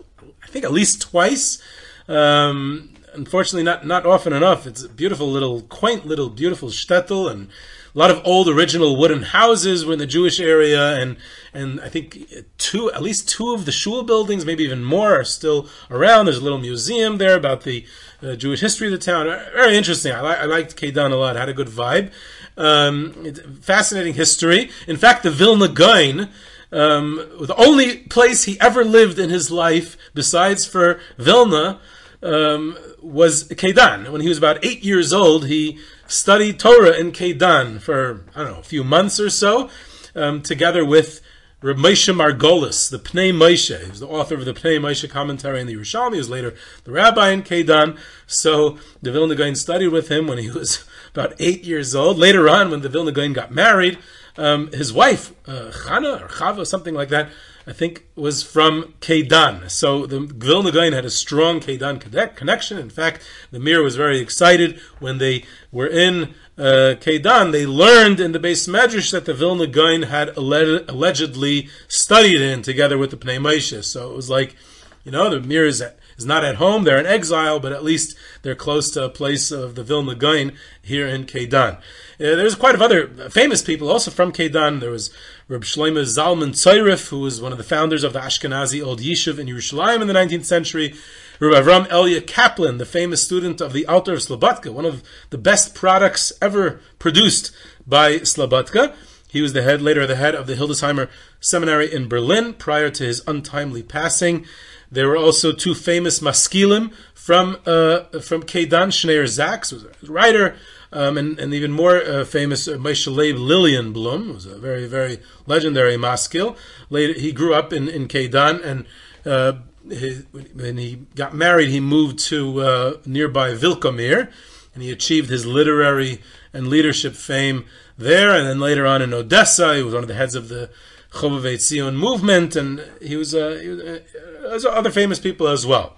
think, 0.52 0.64
at 0.64 0.72
least 0.72 1.00
twice. 1.00 1.60
Um, 2.08 2.94
unfortunately, 3.14 3.62
not 3.62 3.86
not 3.86 4.06
often 4.06 4.32
enough. 4.32 4.66
It's 4.66 4.84
a 4.84 4.88
beautiful 4.88 5.28
little, 5.28 5.62
quaint 5.62 6.06
little, 6.06 6.28
beautiful 6.28 6.68
shtetl, 6.68 7.30
and 7.30 7.48
a 7.94 7.98
lot 7.98 8.10
of 8.10 8.22
old 8.24 8.48
original 8.48 8.96
wooden 8.96 9.22
houses 9.22 9.84
were 9.84 9.92
in 9.92 9.98
the 9.98 10.06
Jewish 10.06 10.40
area, 10.40 10.94
and 11.00 11.16
and 11.52 11.80
I 11.80 11.88
think 11.88 12.26
two, 12.58 12.90
at 12.92 13.02
least 13.02 13.28
two 13.28 13.52
of 13.52 13.66
the 13.66 13.72
shul 13.72 14.02
buildings, 14.02 14.46
maybe 14.46 14.64
even 14.64 14.82
more, 14.82 15.20
are 15.20 15.24
still 15.24 15.68
around. 15.90 16.26
There's 16.26 16.38
a 16.38 16.42
little 16.44 16.58
museum 16.58 17.18
there 17.18 17.36
about 17.36 17.62
the 17.62 17.84
uh, 18.22 18.34
Jewish 18.34 18.60
history 18.60 18.86
of 18.86 18.92
the 18.92 18.98
town. 18.98 19.26
Very 19.54 19.76
interesting. 19.76 20.12
I, 20.12 20.22
li- 20.22 20.38
I 20.38 20.44
liked 20.46 20.76
Keidan 20.76 21.12
a 21.12 21.16
lot. 21.16 21.36
Had 21.36 21.48
a 21.48 21.54
good 21.54 21.68
vibe. 21.68 22.12
Um, 22.56 23.34
fascinating 23.60 24.14
history. 24.14 24.70
In 24.86 24.96
fact, 24.96 25.22
the 25.22 25.30
Vilna 25.30 25.68
Gaon. 25.68 26.28
Um, 26.72 27.16
the 27.38 27.54
only 27.56 27.98
place 27.98 28.44
he 28.44 28.58
ever 28.60 28.82
lived 28.84 29.18
in 29.18 29.28
his 29.28 29.50
life, 29.50 29.96
besides 30.14 30.64
for 30.64 31.00
Vilna, 31.18 31.80
um, 32.22 32.78
was 33.02 33.44
Kedan. 33.44 34.10
When 34.10 34.22
he 34.22 34.28
was 34.28 34.38
about 34.38 34.64
eight 34.64 34.82
years 34.82 35.12
old, 35.12 35.46
he 35.46 35.78
studied 36.06 36.58
Torah 36.58 36.96
in 36.98 37.12
Kedan 37.12 37.80
for, 37.80 38.24
I 38.34 38.44
don't 38.44 38.52
know, 38.52 38.60
a 38.60 38.64
few 38.64 38.84
months 38.84 39.20
or 39.20 39.28
so, 39.28 39.68
um, 40.14 40.40
together 40.40 40.84
with 40.84 41.20
Reb 41.62 41.76
Moshe 41.76 42.12
Margolis, 42.12 42.90
the 42.90 42.98
Pnei 42.98 43.32
Moshe. 43.32 43.78
He 43.78 43.90
was 43.90 44.00
the 44.00 44.08
author 44.08 44.34
of 44.34 44.44
the 44.44 44.54
Pnei 44.54 44.80
Moshe 44.80 45.08
commentary 45.08 45.60
in 45.60 45.66
the 45.66 45.74
Yerushalmi. 45.74 46.14
He 46.14 46.18
was 46.18 46.30
later 46.30 46.54
the 46.84 46.90
rabbi 46.90 47.30
in 47.30 47.42
Kedan. 47.42 47.98
So 48.26 48.78
the 49.00 49.12
Vilna 49.12 49.34
Gaon 49.34 49.54
studied 49.54 49.88
with 49.88 50.08
him 50.08 50.26
when 50.26 50.38
he 50.38 50.50
was 50.50 50.84
about 51.14 51.34
eight 51.38 51.64
years 51.64 51.94
old. 51.94 52.18
Later 52.18 52.48
on, 52.48 52.70
when 52.70 52.80
the 52.80 52.88
Vilna 52.88 53.12
Gaon 53.12 53.32
got 53.32 53.52
married, 53.52 53.98
um, 54.36 54.70
his 54.72 54.92
wife, 54.92 55.32
uh, 55.46 55.70
Chana 55.72 56.22
or 56.22 56.28
Chava, 56.28 56.66
something 56.66 56.94
like 56.94 57.10
that, 57.10 57.30
I 57.66 57.72
think 57.72 58.06
was 58.16 58.42
from 58.42 58.94
Kedan. 59.00 59.70
So 59.70 60.06
the 60.06 60.20
Vilna 60.20 60.72
Gaon 60.72 60.92
had 60.92 61.04
a 61.04 61.10
strong 61.10 61.60
Kedan 61.60 62.00
connection. 62.34 62.78
In 62.78 62.90
fact, 62.90 63.22
the 63.52 63.60
Mir 63.60 63.82
was 63.82 63.94
very 63.94 64.18
excited 64.18 64.80
when 64.98 65.18
they 65.18 65.44
were 65.70 65.86
in 65.86 66.34
uh, 66.58 66.96
Keidan. 66.98 67.52
They 67.52 67.66
learned 67.66 68.18
in 68.18 68.32
the 68.32 68.40
beis 68.40 68.68
medrash 68.68 69.12
that 69.12 69.26
the 69.26 69.34
Vilna 69.34 69.68
Gaon 69.68 70.02
had 70.02 70.36
alleged, 70.36 70.90
allegedly 70.90 71.68
studied 71.86 72.40
in 72.40 72.62
together 72.62 72.98
with 72.98 73.10
the 73.10 73.16
Pnei 73.16 73.38
Moshe. 73.38 73.84
So 73.84 74.10
it 74.10 74.16
was 74.16 74.28
like, 74.28 74.56
you 75.04 75.12
know, 75.12 75.30
the 75.30 75.40
Mir 75.40 75.66
is 75.66 75.80
at, 75.80 75.98
is 76.22 76.26
not 76.26 76.44
at 76.44 76.56
home. 76.56 76.84
They're 76.84 76.98
in 76.98 77.06
exile, 77.06 77.58
but 77.58 77.72
at 77.72 77.82
least 77.82 78.16
they're 78.42 78.54
close 78.54 78.90
to 78.90 79.04
a 79.04 79.08
place 79.10 79.50
of 79.50 79.74
the 79.74 79.82
Vilna 79.82 80.14
Gaon 80.14 80.52
here 80.80 81.06
in 81.06 81.24
Keidan. 81.24 81.76
Uh, 81.76 81.80
there's 82.18 82.54
quite 82.54 82.76
a 82.76 82.82
other 82.82 83.08
famous 83.30 83.62
people 83.62 83.90
also 83.90 84.10
from 84.10 84.32
Keidan. 84.32 84.80
There 84.80 84.90
was 84.90 85.10
Reb 85.48 85.62
Shlomo 85.62 86.02
Zalman 86.02 86.50
Tzairif, 86.50 87.08
who 87.08 87.20
was 87.20 87.42
one 87.42 87.50
of 87.50 87.58
the 87.58 87.64
founders 87.64 88.04
of 88.04 88.12
the 88.12 88.20
Ashkenazi 88.20 88.84
Old 88.84 89.00
Yishuv 89.00 89.38
in 89.38 89.48
Yerushalayim 89.48 90.00
in 90.00 90.06
the 90.06 90.14
19th 90.14 90.44
century. 90.44 90.94
Reb 91.40 91.64
Avram 91.64 91.90
Elia 91.90 92.20
Kaplan, 92.20 92.78
the 92.78 92.86
famous 92.86 93.22
student 93.24 93.60
of 93.60 93.72
the 93.72 93.84
Alter 93.86 94.12
of 94.12 94.20
Slobodka, 94.20 94.72
one 94.72 94.86
of 94.86 95.02
the 95.30 95.38
best 95.38 95.74
products 95.74 96.32
ever 96.40 96.80
produced 97.00 97.50
by 97.84 98.18
Slobodka. 98.18 98.94
He 99.28 99.40
was 99.40 99.54
the 99.54 99.62
head, 99.62 99.82
later 99.82 100.06
the 100.06 100.14
head 100.14 100.34
of 100.34 100.46
the 100.46 100.54
Hildesheimer 100.54 101.08
Seminary 101.40 101.92
in 101.92 102.06
Berlin 102.06 102.52
prior 102.52 102.90
to 102.90 103.04
his 103.04 103.22
untimely 103.26 103.82
passing. 103.82 104.46
There 104.92 105.08
were 105.08 105.16
also 105.16 105.52
two 105.52 105.74
famous 105.74 106.20
maskilim 106.20 106.92
from 107.14 107.56
uh, 107.64 108.20
from 108.20 108.42
Keidan. 108.42 108.92
Schneur 108.92 109.24
Zaks 109.24 109.72
was 109.72 109.84
a 109.84 109.90
writer, 110.06 110.54
um, 110.92 111.16
and, 111.16 111.38
and 111.40 111.54
even 111.54 111.72
more 111.72 111.96
uh, 111.96 112.24
famous 112.26 112.68
uh, 112.68 112.72
Moshe 112.72 113.10
Leib 113.10 113.36
Lilienblum 113.36 114.34
was 114.34 114.44
a 114.44 114.58
very 114.58 114.86
very 114.86 115.18
legendary 115.46 115.96
maskil. 115.96 116.56
Later, 116.90 117.18
he 117.18 117.32
grew 117.32 117.54
up 117.54 117.72
in 117.72 117.88
in 117.88 118.06
Keidan, 118.06 118.62
and 118.62 118.84
uh, 119.24 119.52
his, 119.88 120.26
when 120.52 120.76
he 120.76 121.06
got 121.14 121.34
married, 121.34 121.70
he 121.70 121.80
moved 121.80 122.18
to 122.26 122.60
uh, 122.60 122.96
nearby 123.06 123.52
Vilkomir, 123.54 124.30
and 124.74 124.82
he 124.82 124.92
achieved 124.92 125.30
his 125.30 125.46
literary 125.46 126.20
and 126.52 126.68
leadership 126.68 127.14
fame 127.14 127.64
there. 127.96 128.36
And 128.36 128.46
then 128.46 128.60
later 128.60 128.86
on 128.86 129.00
in 129.00 129.14
Odessa, 129.14 129.74
he 129.74 129.82
was 129.82 129.94
one 129.94 130.02
of 130.02 130.08
the 130.08 130.14
heads 130.14 130.34
of 130.34 130.48
the 130.48 130.68
Chovevei 131.12 131.56
Tzion 131.56 131.96
movement, 131.96 132.56
and 132.56 132.82
he 133.00 133.16
was, 133.16 133.34
uh, 133.34 133.58
he 133.60 133.68
was 133.68 134.64
uh, 134.64 134.70
other 134.70 134.90
famous 134.90 135.18
people 135.18 135.46
as 135.48 135.66
well. 135.66 135.96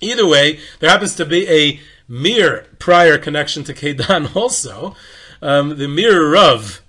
Either 0.00 0.26
way, 0.26 0.60
there 0.80 0.90
happens 0.90 1.14
to 1.16 1.24
be 1.24 1.48
a 1.48 1.80
Mir 2.08 2.66
prior 2.78 3.18
connection 3.18 3.64
to 3.64 3.74
Keidan 3.74 4.34
also, 4.36 4.96
um, 5.42 5.76
the 5.76 5.88
Mir 5.88 6.30
Rav, 6.30 6.80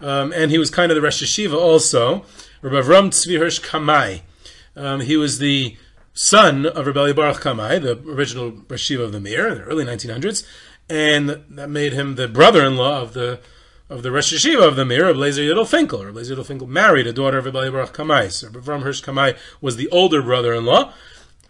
um, 0.00 0.32
and 0.32 0.50
he 0.50 0.58
was 0.58 0.70
kind 0.70 0.92
of 0.92 0.96
the 0.96 1.00
Rosh 1.00 1.22
Yeshiva 1.22 1.54
also, 1.54 2.24
Rabbi 2.60 2.86
Avram 2.86 3.08
Tzvi 3.08 3.38
Hirsch 3.38 3.60
Kamai. 3.60 4.20
Um, 4.76 5.00
he 5.00 5.16
was 5.16 5.38
the 5.38 5.76
son 6.12 6.66
of 6.66 6.86
Rabbi 6.86 7.12
Baruch 7.12 7.40
Kamai, 7.40 7.80
the 7.80 7.98
original 8.10 8.50
Rosh 8.68 8.90
Yeshiva 8.90 9.04
of 9.04 9.12
the 9.12 9.20
Mir 9.20 9.48
in 9.48 9.58
the 9.58 9.64
early 9.64 9.84
1900s, 9.84 10.46
and 10.90 11.42
that 11.48 11.70
made 11.70 11.94
him 11.94 12.16
the 12.16 12.28
brother-in-law 12.28 13.00
of 13.00 13.14
the 13.14 13.40
of 13.88 14.02
the 14.02 14.10
Rosh 14.10 14.34
Yeshiva 14.34 14.66
of 14.66 14.76
the 14.76 14.84
Mir, 14.84 15.08
of 15.08 15.16
Lezer 15.16 15.48
Yidel 15.48 15.66
Finkel. 15.66 16.04
Rabbi 16.04 16.20
Lezer 16.20 16.44
Finkel 16.44 16.66
married 16.66 17.06
a 17.06 17.12
daughter 17.12 17.38
of 17.38 17.44
Rabbi 17.44 17.70
Baruch 17.70 17.92
Kamai. 17.92 18.32
So 18.32 18.48
Avram 18.48 18.82
Hirsch 18.82 19.02
Kamai 19.02 19.36
was 19.60 19.76
the 19.76 19.88
older 19.90 20.22
brother-in-law, 20.22 20.92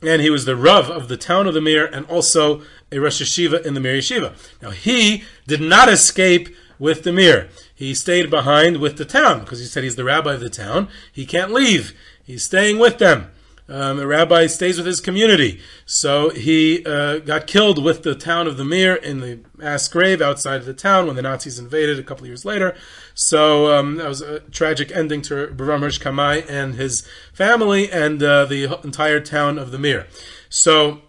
and 0.02 0.20
he 0.20 0.28
was 0.28 0.44
the 0.44 0.56
Rav 0.56 0.90
of 0.90 1.08
the 1.08 1.16
town 1.16 1.46
of 1.46 1.54
the 1.54 1.60
Mir, 1.62 1.86
and 1.86 2.04
also 2.06 2.62
a 2.92 2.98
Rosh 2.98 3.22
Yeshiva 3.22 3.64
in 3.64 3.74
the 3.74 3.80
Mir 3.80 3.96
Yeshiva. 3.96 4.34
Now 4.60 4.70
he 4.70 5.24
did 5.46 5.62
not 5.62 5.88
escape 5.88 6.54
with 6.78 7.04
the 7.04 7.12
Mir. 7.12 7.48
He 7.74 7.94
stayed 7.94 8.30
behind 8.30 8.78
with 8.78 8.98
the 8.98 9.06
town 9.06 9.40
because 9.40 9.60
he 9.60 9.66
said 9.66 9.84
he's 9.84 9.96
the 9.96 10.04
rabbi 10.04 10.34
of 10.34 10.40
the 10.40 10.50
town. 10.50 10.88
He 11.10 11.24
can't 11.24 11.52
leave. 11.52 11.94
He's 12.22 12.42
staying 12.42 12.78
with 12.78 12.98
them. 12.98 13.30
Um, 13.68 14.00
rabbi 14.00 14.46
stays 14.46 14.76
with 14.76 14.86
his 14.86 15.00
community. 15.00 15.60
So 15.84 16.30
he 16.30 16.84
uh, 16.86 17.18
got 17.18 17.48
killed 17.48 17.82
with 17.82 18.04
the 18.04 18.14
town 18.14 18.46
of 18.46 18.56
the 18.56 18.64
Mir 18.64 18.94
in 18.94 19.20
the 19.20 19.40
mass 19.56 19.88
grave 19.88 20.22
outside 20.22 20.60
of 20.60 20.66
the 20.66 20.74
town 20.74 21.06
when 21.06 21.16
the 21.16 21.22
Nazis 21.22 21.58
invaded 21.58 21.98
a 21.98 22.04
couple 22.04 22.24
of 22.24 22.28
years 22.28 22.44
later. 22.44 22.76
So 23.14 23.76
um, 23.76 23.96
that 23.96 24.08
was 24.08 24.20
a 24.20 24.40
tragic 24.40 24.92
ending 24.94 25.20
to 25.22 25.48
Baram 25.48 25.80
Hirsch 25.80 26.00
Kamai 26.00 26.48
and 26.48 26.76
his 26.76 27.06
family 27.32 27.90
and 27.90 28.22
uh, 28.22 28.44
the 28.44 28.78
entire 28.84 29.20
town 29.20 29.58
of 29.58 29.72
the 29.72 29.78
Mir. 29.78 30.06
So, 30.48 31.00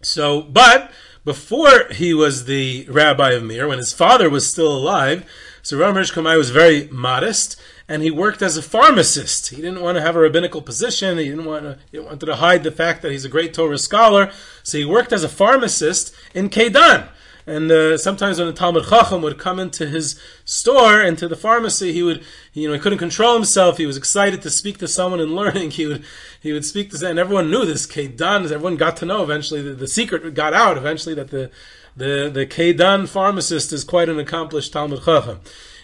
so, 0.00 0.42
but 0.42 0.92
before 1.24 1.88
he 1.90 2.14
was 2.14 2.44
the 2.44 2.86
rabbi 2.88 3.32
of 3.32 3.42
Mir, 3.42 3.66
when 3.66 3.78
his 3.78 3.92
father 3.92 4.30
was 4.30 4.48
still 4.48 4.72
alive, 4.72 5.28
so 5.62 5.76
Ram 5.76 5.94
Hirsch 5.94 6.12
Kamai 6.12 6.36
was 6.38 6.50
very 6.50 6.88
modest 6.88 7.60
and 7.90 8.04
he 8.04 8.10
worked 8.10 8.40
as 8.40 8.56
a 8.56 8.62
pharmacist. 8.62 9.48
He 9.48 9.56
didn't 9.56 9.80
want 9.80 9.96
to 9.96 10.00
have 10.00 10.14
a 10.14 10.20
rabbinical 10.20 10.62
position. 10.62 11.18
He 11.18 11.24
didn't 11.24 11.44
want 11.44 11.64
to. 11.64 11.78
He 11.90 11.98
wanted 11.98 12.24
to 12.24 12.36
hide 12.36 12.62
the 12.62 12.70
fact 12.70 13.02
that 13.02 13.10
he's 13.10 13.24
a 13.24 13.28
great 13.28 13.52
Torah 13.52 13.78
scholar. 13.78 14.30
So 14.62 14.78
he 14.78 14.84
worked 14.84 15.12
as 15.12 15.24
a 15.24 15.28
pharmacist 15.28 16.14
in 16.32 16.50
Keidan. 16.50 17.08
And 17.48 17.68
uh, 17.68 17.98
sometimes 17.98 18.38
when 18.38 18.46
the 18.46 18.52
Talmud 18.52 18.84
Chacham 18.88 19.22
would 19.22 19.38
come 19.38 19.58
into 19.58 19.88
his 19.88 20.20
store, 20.44 21.02
into 21.02 21.26
the 21.26 21.34
pharmacy, 21.34 21.92
he 21.92 22.04
would, 22.04 22.22
you 22.52 22.68
know, 22.68 22.74
he 22.74 22.78
couldn't 22.78 23.00
control 23.00 23.34
himself. 23.34 23.78
He 23.78 23.86
was 23.86 23.96
excited 23.96 24.40
to 24.42 24.50
speak 24.50 24.78
to 24.78 24.86
someone 24.86 25.18
in 25.18 25.34
learning. 25.34 25.70
He 25.80 25.86
would, 25.86 26.04
he 26.40 26.52
would 26.52 26.64
speak 26.64 26.92
to, 26.92 27.08
and 27.08 27.18
everyone 27.18 27.50
knew 27.50 27.64
this 27.64 27.88
Keidan. 27.88 28.44
Everyone 28.44 28.76
got 28.76 28.98
to 28.98 29.06
know 29.06 29.24
eventually. 29.24 29.62
The, 29.62 29.74
the 29.74 29.88
secret 29.88 30.32
got 30.34 30.54
out 30.54 30.76
eventually 30.76 31.16
that 31.16 31.30
the, 31.30 31.50
the, 31.96 32.30
the 32.32 32.46
Keidan 32.46 33.08
pharmacist 33.08 33.72
is 33.72 33.82
quite 33.82 34.08
an 34.08 34.20
accomplished 34.20 34.72
Talmud 34.72 35.02
Chacham. 35.04 35.40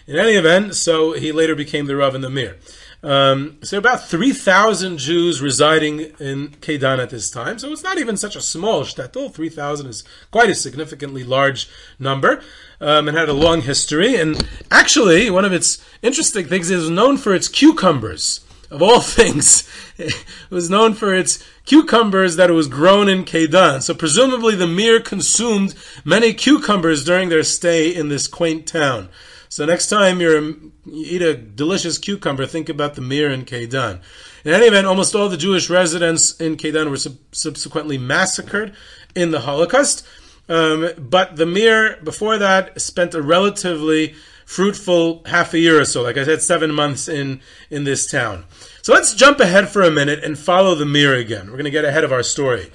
In 0.07 0.17
any 0.17 0.33
event, 0.33 0.73
so 0.73 1.11
he 1.11 1.33
later 1.33 1.53
became 1.53 1.85
the 1.85 1.97
Rav 1.97 2.15
in 2.15 2.21
the 2.21 2.29
Mir. 2.29 2.57
Um, 3.03 3.57
so 3.61 3.77
about 3.77 4.07
3,000 4.07 4.97
Jews 4.97 5.41
residing 5.41 5.99
in 6.19 6.49
Kedan 6.61 6.99
at 6.99 7.09
this 7.09 7.29
time. 7.29 7.59
So 7.59 7.71
it's 7.73 7.83
not 7.83 7.97
even 7.97 8.15
such 8.15 8.37
a 8.37 8.41
small 8.41 8.83
shtetl. 8.83 9.33
3,000 9.33 9.85
is 9.85 10.05
quite 10.31 10.49
a 10.49 10.55
significantly 10.55 11.25
large 11.25 11.69
number 11.99 12.41
um, 12.79 13.09
and 13.09 13.17
had 13.17 13.27
a 13.27 13.33
long 13.33 13.61
history. 13.61 14.15
And 14.15 14.47
actually, 14.71 15.29
one 15.29 15.43
of 15.43 15.51
its 15.51 15.83
interesting 16.01 16.45
things 16.45 16.69
is 16.69 16.89
known 16.89 17.17
for 17.17 17.35
its 17.35 17.49
cucumbers. 17.49 18.39
Of 18.71 18.81
all 18.81 19.01
things, 19.01 19.69
it 19.97 20.25
was 20.49 20.69
known 20.69 20.93
for 20.93 21.13
its 21.13 21.43
cucumbers 21.65 22.37
that 22.37 22.49
it 22.49 22.53
was 22.53 22.69
grown 22.69 23.09
in 23.09 23.25
Kedan. 23.25 23.83
So 23.83 23.93
presumably 23.93 24.55
the 24.55 24.67
Mir 24.67 25.01
consumed 25.01 25.75
many 26.05 26.33
cucumbers 26.33 27.03
during 27.03 27.27
their 27.27 27.43
stay 27.43 27.93
in 27.93 28.07
this 28.07 28.27
quaint 28.27 28.65
town. 28.67 29.09
So 29.57 29.65
next 29.65 29.87
time 29.87 30.21
you 30.21 30.71
eat 30.85 31.23
a 31.23 31.33
delicious 31.35 31.97
cucumber, 31.97 32.45
think 32.45 32.69
about 32.69 32.93
the 32.93 33.01
Mir 33.01 33.31
in 33.31 33.43
Kedan. 33.43 34.01
In 34.45 34.53
any 34.53 34.67
event, 34.67 34.85
almost 34.85 35.15
all 35.15 35.29
the 35.29 35.35
Jewish 35.35 35.67
residents 35.67 36.39
in 36.39 36.57
Kedan 36.57 36.91
were 36.91 36.97
sub- 36.97 37.17
subsequently 37.31 37.97
massacred 37.97 38.75
in 39.15 39.31
the 39.31 39.39
Holocaust. 39.39 40.05
Um, 40.47 40.91
but 40.99 41.37
the 41.37 41.47
Mir, 41.47 41.97
before 42.03 42.37
that, 42.37 42.79
spent 42.79 43.15
a 43.15 43.21
relatively 43.23 44.13
fruitful 44.45 45.23
half 45.25 45.55
a 45.55 45.59
year 45.59 45.81
or 45.81 45.85
so. 45.85 46.03
Like 46.03 46.17
I 46.17 46.25
said, 46.25 46.43
seven 46.43 46.71
months 46.71 47.07
in, 47.07 47.41
in 47.71 47.83
this 47.83 48.05
town. 48.05 48.45
So 48.83 48.93
let's 48.93 49.15
jump 49.15 49.39
ahead 49.39 49.69
for 49.69 49.81
a 49.81 49.89
minute 49.89 50.23
and 50.23 50.37
follow 50.37 50.75
the 50.75 50.85
Mir 50.85 51.15
again. 51.15 51.47
We're 51.47 51.53
going 51.53 51.63
to 51.63 51.71
get 51.71 51.83
ahead 51.83 52.03
of 52.03 52.13
our 52.13 52.21
story. 52.21 52.71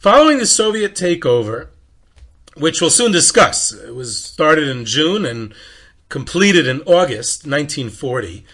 Following 0.00 0.38
the 0.38 0.46
Soviet 0.46 0.96
takeover, 0.96 1.68
which 2.56 2.80
we'll 2.80 2.90
soon 2.90 3.12
discuss, 3.12 3.70
it 3.70 3.94
was 3.94 4.20
started 4.20 4.66
in 4.66 4.84
June 4.84 5.24
and 5.24 5.54
completed 6.14 6.68
in 6.68 6.80
August 6.82 7.44
1940. 7.44 8.46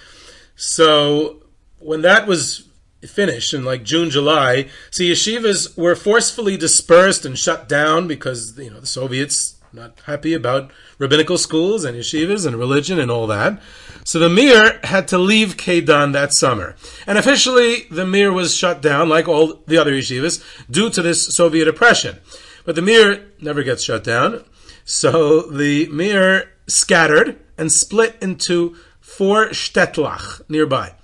So 0.57 1.43
when 1.79 2.01
that 2.01 2.27
was 2.27 2.71
finished 3.03 3.53
in 3.53 3.67
like 3.67 3.83
June, 3.83 4.09
July, 4.09 4.71
see, 4.91 5.13
yeshivas 5.13 5.77
were 5.77 5.95
forcefully 5.95 6.57
dispersed 6.57 7.27
and 7.27 7.39
shut 7.39 7.69
down 7.69 8.09
because 8.09 8.59
you 8.59 8.71
know 8.71 8.81
the 8.81 8.87
Soviets 8.87 9.57
not 9.75 10.01
happy 10.07 10.33
about 10.33 10.71
rabbinical 10.99 11.37
schools 11.37 11.85
and 11.85 11.99
yeshivas 11.99 12.47
and 12.47 12.57
religion 12.57 12.99
and 12.99 13.11
all 13.11 13.27
that. 13.27 13.61
So 14.05 14.19
the 14.19 14.31
Mir 14.31 14.81
had 14.85 15.07
to 15.09 15.19
leave 15.19 15.59
Kedan 15.59 16.15
that 16.15 16.33
summer. 16.33 16.77
And 17.07 17.19
officially, 17.19 17.83
the 17.91 18.07
Mir 18.07 18.33
was 18.33 18.57
shut 18.57 18.81
down, 18.81 19.11
like 19.11 19.29
all 19.29 19.61
the 19.67 19.77
other 19.77 19.93
yeshivas, 19.93 20.43
due 20.71 20.89
to 20.89 21.03
this 21.03 21.27
Soviet 21.27 21.69
oppression. 21.69 22.21
But 22.65 22.75
the 22.75 22.81
Mir 22.81 23.27
never 23.39 23.63
gets 23.63 23.83
shut 23.83 24.03
down. 24.03 24.45
So 24.87 25.43
the 25.43 25.89
Mir 25.89 26.49
scattered 26.71 27.39
and 27.61 27.71
split 27.71 28.17
into 28.23 28.75
four 29.01 29.49
shtetlach 29.49 30.41
nearby. 30.49 30.95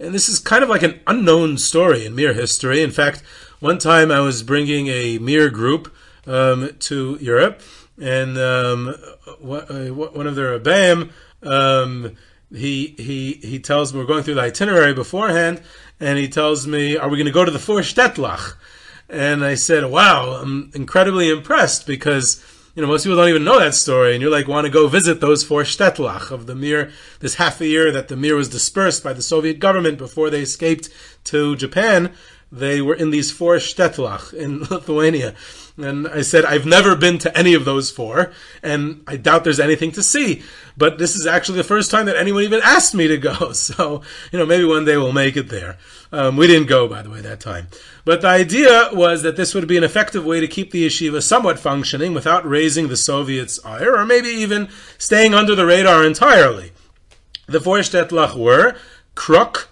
And 0.00 0.14
this 0.14 0.30
is 0.30 0.38
kind 0.38 0.64
of 0.64 0.70
like 0.70 0.82
an 0.82 0.98
unknown 1.06 1.58
story 1.58 2.06
in 2.06 2.14
Mir 2.14 2.32
history. 2.32 2.82
In 2.82 2.90
fact, 2.90 3.22
one 3.60 3.76
time 3.76 4.10
I 4.10 4.20
was 4.20 4.42
bringing 4.42 4.86
a 4.88 5.18
Mir 5.18 5.50
group 5.50 5.94
um, 6.26 6.70
to 6.80 7.18
Europe, 7.20 7.60
and 8.00 8.38
um, 8.38 8.94
one 9.40 10.26
of 10.26 10.34
their 10.34 10.58
Rebbeim, 10.58 11.10
um, 11.42 12.16
he 12.50 12.94
he 12.96 13.34
he 13.34 13.58
tells 13.58 13.92
me 13.92 14.00
we're 14.00 14.06
going 14.06 14.22
through 14.22 14.36
the 14.36 14.40
itinerary 14.40 14.94
beforehand, 14.94 15.60
and 16.00 16.18
he 16.18 16.28
tells 16.28 16.66
me, 16.66 16.96
"Are 16.96 17.10
we 17.10 17.18
going 17.18 17.26
to 17.26 17.32
go 17.32 17.44
to 17.44 17.50
the 17.50 17.58
four 17.58 17.80
shtetlach?" 17.80 18.54
And 19.10 19.44
I 19.44 19.54
said, 19.54 19.84
"Wow, 19.90 20.40
I'm 20.40 20.70
incredibly 20.74 21.30
impressed 21.30 21.86
because." 21.86 22.42
You 22.80 22.86
know, 22.86 22.92
most 22.92 23.04
people 23.04 23.18
don't 23.18 23.28
even 23.28 23.44
know 23.44 23.58
that 23.58 23.74
story, 23.74 24.14
and 24.14 24.22
you're 24.22 24.30
like, 24.30 24.48
want 24.48 24.64
to 24.64 24.70
go 24.70 24.88
visit 24.88 25.20
those 25.20 25.44
four 25.44 25.64
shtetlach 25.64 26.30
of 26.30 26.46
the 26.46 26.54
Mir, 26.54 26.90
this 27.18 27.34
half 27.34 27.60
a 27.60 27.66
year 27.66 27.92
that 27.92 28.08
the 28.08 28.16
Mir 28.16 28.34
was 28.34 28.48
dispersed 28.48 29.04
by 29.04 29.12
the 29.12 29.20
Soviet 29.20 29.58
government 29.58 29.98
before 29.98 30.30
they 30.30 30.40
escaped 30.40 30.88
to 31.24 31.56
Japan. 31.56 32.14
They 32.52 32.80
were 32.80 32.94
in 32.94 33.10
these 33.10 33.30
four 33.30 33.56
shtetlach 33.56 34.34
in 34.34 34.60
Lithuania. 34.70 35.34
And 35.76 36.08
I 36.08 36.22
said, 36.22 36.44
I've 36.44 36.66
never 36.66 36.96
been 36.96 37.18
to 37.18 37.36
any 37.36 37.54
of 37.54 37.64
those 37.64 37.90
four, 37.90 38.32
and 38.62 39.02
I 39.06 39.16
doubt 39.16 39.44
there's 39.44 39.60
anything 39.60 39.92
to 39.92 40.02
see. 40.02 40.42
But 40.76 40.98
this 40.98 41.14
is 41.14 41.26
actually 41.26 41.58
the 41.58 41.64
first 41.64 41.90
time 41.90 42.06
that 42.06 42.16
anyone 42.16 42.42
even 42.42 42.60
asked 42.62 42.94
me 42.94 43.08
to 43.08 43.16
go. 43.16 43.52
So, 43.60 44.02
you 44.32 44.38
know, 44.38 44.46
maybe 44.46 44.64
one 44.64 44.84
day 44.84 44.96
we'll 44.96 45.12
make 45.12 45.36
it 45.36 45.48
there. 45.48 45.78
Um, 46.12 46.36
we 46.36 46.46
didn't 46.46 46.66
go, 46.66 46.88
by 46.88 47.02
the 47.02 47.10
way, 47.10 47.20
that 47.20 47.40
time. 47.40 47.68
But 48.04 48.22
the 48.22 48.28
idea 48.28 48.88
was 48.92 49.22
that 49.22 49.36
this 49.36 49.54
would 49.54 49.68
be 49.68 49.76
an 49.76 49.84
effective 49.84 50.24
way 50.24 50.40
to 50.40 50.48
keep 50.48 50.70
the 50.70 50.86
yeshiva 50.86 51.22
somewhat 51.22 51.58
functioning 51.58 52.14
without 52.14 52.48
raising 52.48 52.88
the 52.88 52.96
Soviets' 52.96 53.64
ire, 53.64 53.94
or 53.96 54.04
maybe 54.06 54.28
even 54.28 54.68
staying 54.98 55.34
under 55.34 55.54
the 55.54 55.66
radar 55.66 56.04
entirely. 56.04 56.72
The 57.46 57.60
four 57.60 57.78
shtetlach 57.78 58.36
were 58.36 58.76
Kruk, 59.14 59.66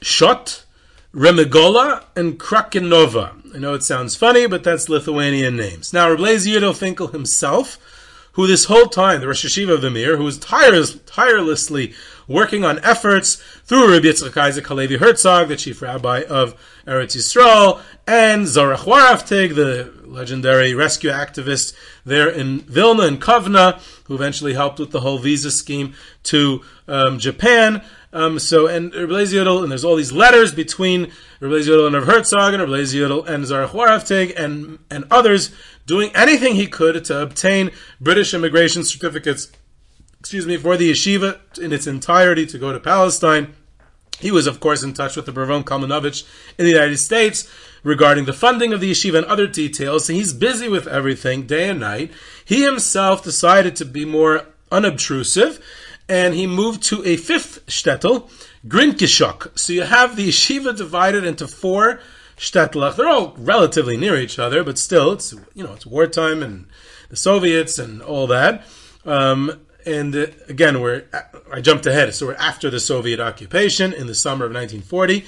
Shot, 0.00 0.64
Remigola, 1.14 2.04
and 2.16 2.40
Krakenova. 2.40 3.54
I 3.54 3.58
know 3.58 3.74
it 3.74 3.84
sounds 3.84 4.16
funny, 4.16 4.48
but 4.48 4.64
that's 4.64 4.88
Lithuanian 4.88 5.56
names. 5.56 5.92
Now, 5.92 6.08
Yudel 6.08 6.76
Finkel 6.76 7.08
himself, 7.08 7.78
who 8.32 8.48
this 8.48 8.64
whole 8.64 8.86
time, 8.86 9.20
the 9.20 9.28
Rosh 9.28 9.44
Yeshiva 9.44 9.74
of 9.74 9.80
the 9.80 9.90
Mir, 9.90 10.16
who 10.16 10.24
was 10.24 10.38
tireless, 10.38 10.98
tirelessly 11.06 11.94
working 12.26 12.64
on 12.64 12.80
efforts 12.80 13.36
through 13.64 13.92
Rabbi 13.92 14.08
Yitzchak 14.08 14.36
Isaac 14.36 14.66
Halevi 14.66 14.96
Herzog, 14.96 15.48
the 15.48 15.56
chief 15.56 15.80
rabbi 15.82 16.22
of 16.28 16.54
Eretz 16.84 17.16
Yisrael, 17.16 17.80
and 18.08 18.46
Zorach 18.46 18.78
Warhaftig, 18.78 19.54
the 19.54 19.92
legendary 20.04 20.74
rescue 20.74 21.10
activist 21.10 21.74
there 22.04 22.28
in 22.28 22.60
Vilna 22.60 23.04
and 23.04 23.20
Kovna, 23.20 23.80
who 24.04 24.14
eventually 24.14 24.54
helped 24.54 24.80
with 24.80 24.90
the 24.90 25.00
whole 25.00 25.18
visa 25.18 25.52
scheme 25.52 25.94
to 26.24 26.62
um, 26.88 27.20
Japan. 27.20 27.82
Um, 28.14 28.38
so, 28.38 28.68
and 28.68 28.92
Yudel, 28.92 29.62
and 29.64 29.72
there's 29.72 29.84
all 29.84 29.96
these 29.96 30.12
letters 30.12 30.54
between 30.54 31.10
Yudel 31.40 31.88
and 31.88 31.96
Rav 31.96 32.04
Herzog, 32.04 32.54
and 32.54 32.62
Yudel 32.62 33.26
and 33.28 33.44
Zorach 33.44 33.70
Warhaftig, 33.70 34.38
and, 34.38 34.78
and 34.88 35.04
others 35.10 35.50
doing 35.84 36.12
anything 36.14 36.54
he 36.54 36.68
could 36.68 37.04
to 37.06 37.20
obtain 37.20 37.72
British 38.00 38.32
immigration 38.32 38.84
certificates, 38.84 39.50
excuse 40.20 40.46
me, 40.46 40.56
for 40.56 40.76
the 40.76 40.92
yeshiva 40.92 41.40
in 41.58 41.72
its 41.72 41.88
entirety 41.88 42.46
to 42.46 42.56
go 42.56 42.72
to 42.72 42.78
Palestine. 42.78 43.52
He 44.20 44.30
was, 44.30 44.46
of 44.46 44.60
course, 44.60 44.84
in 44.84 44.94
touch 44.94 45.16
with 45.16 45.26
the 45.26 45.32
Bravon 45.32 45.64
Kalmanovich 45.64 46.24
in 46.56 46.66
the 46.66 46.70
United 46.70 46.98
States 46.98 47.50
regarding 47.82 48.26
the 48.26 48.32
funding 48.32 48.72
of 48.72 48.80
the 48.80 48.92
yeshiva 48.92 49.18
and 49.18 49.26
other 49.26 49.48
details. 49.48 50.06
He's 50.06 50.32
busy 50.32 50.68
with 50.68 50.86
everything 50.86 51.48
day 51.48 51.68
and 51.68 51.80
night. 51.80 52.12
He 52.44 52.62
himself 52.62 53.24
decided 53.24 53.74
to 53.74 53.84
be 53.84 54.04
more 54.04 54.46
unobtrusive 54.70 55.60
and 56.08 56.34
he 56.34 56.46
moved 56.46 56.82
to 56.84 57.04
a 57.04 57.16
fifth 57.16 57.64
shtetl, 57.66 58.30
Grinkishok. 58.66 59.58
So 59.58 59.72
you 59.72 59.82
have 59.82 60.16
the 60.16 60.28
yeshiva 60.28 60.76
divided 60.76 61.24
into 61.24 61.46
four 61.46 62.00
shtetlach. 62.36 62.96
They're 62.96 63.08
all 63.08 63.34
relatively 63.38 63.96
near 63.96 64.16
each 64.16 64.38
other, 64.38 64.64
but 64.64 64.78
still, 64.78 65.12
it's 65.12 65.34
you 65.54 65.64
know 65.64 65.72
it's 65.72 65.86
wartime 65.86 66.42
and 66.42 66.66
the 67.08 67.16
Soviets 67.16 67.78
and 67.78 68.02
all 68.02 68.26
that. 68.28 68.64
Um, 69.04 69.60
and 69.86 70.14
uh, 70.14 70.26
again, 70.48 70.80
we're 70.80 71.04
I 71.52 71.60
jumped 71.60 71.86
ahead, 71.86 72.14
so 72.14 72.26
we're 72.26 72.34
after 72.34 72.70
the 72.70 72.80
Soviet 72.80 73.20
occupation 73.20 73.92
in 73.92 74.06
the 74.06 74.14
summer 74.14 74.46
of 74.46 74.52
1940. 74.52 75.24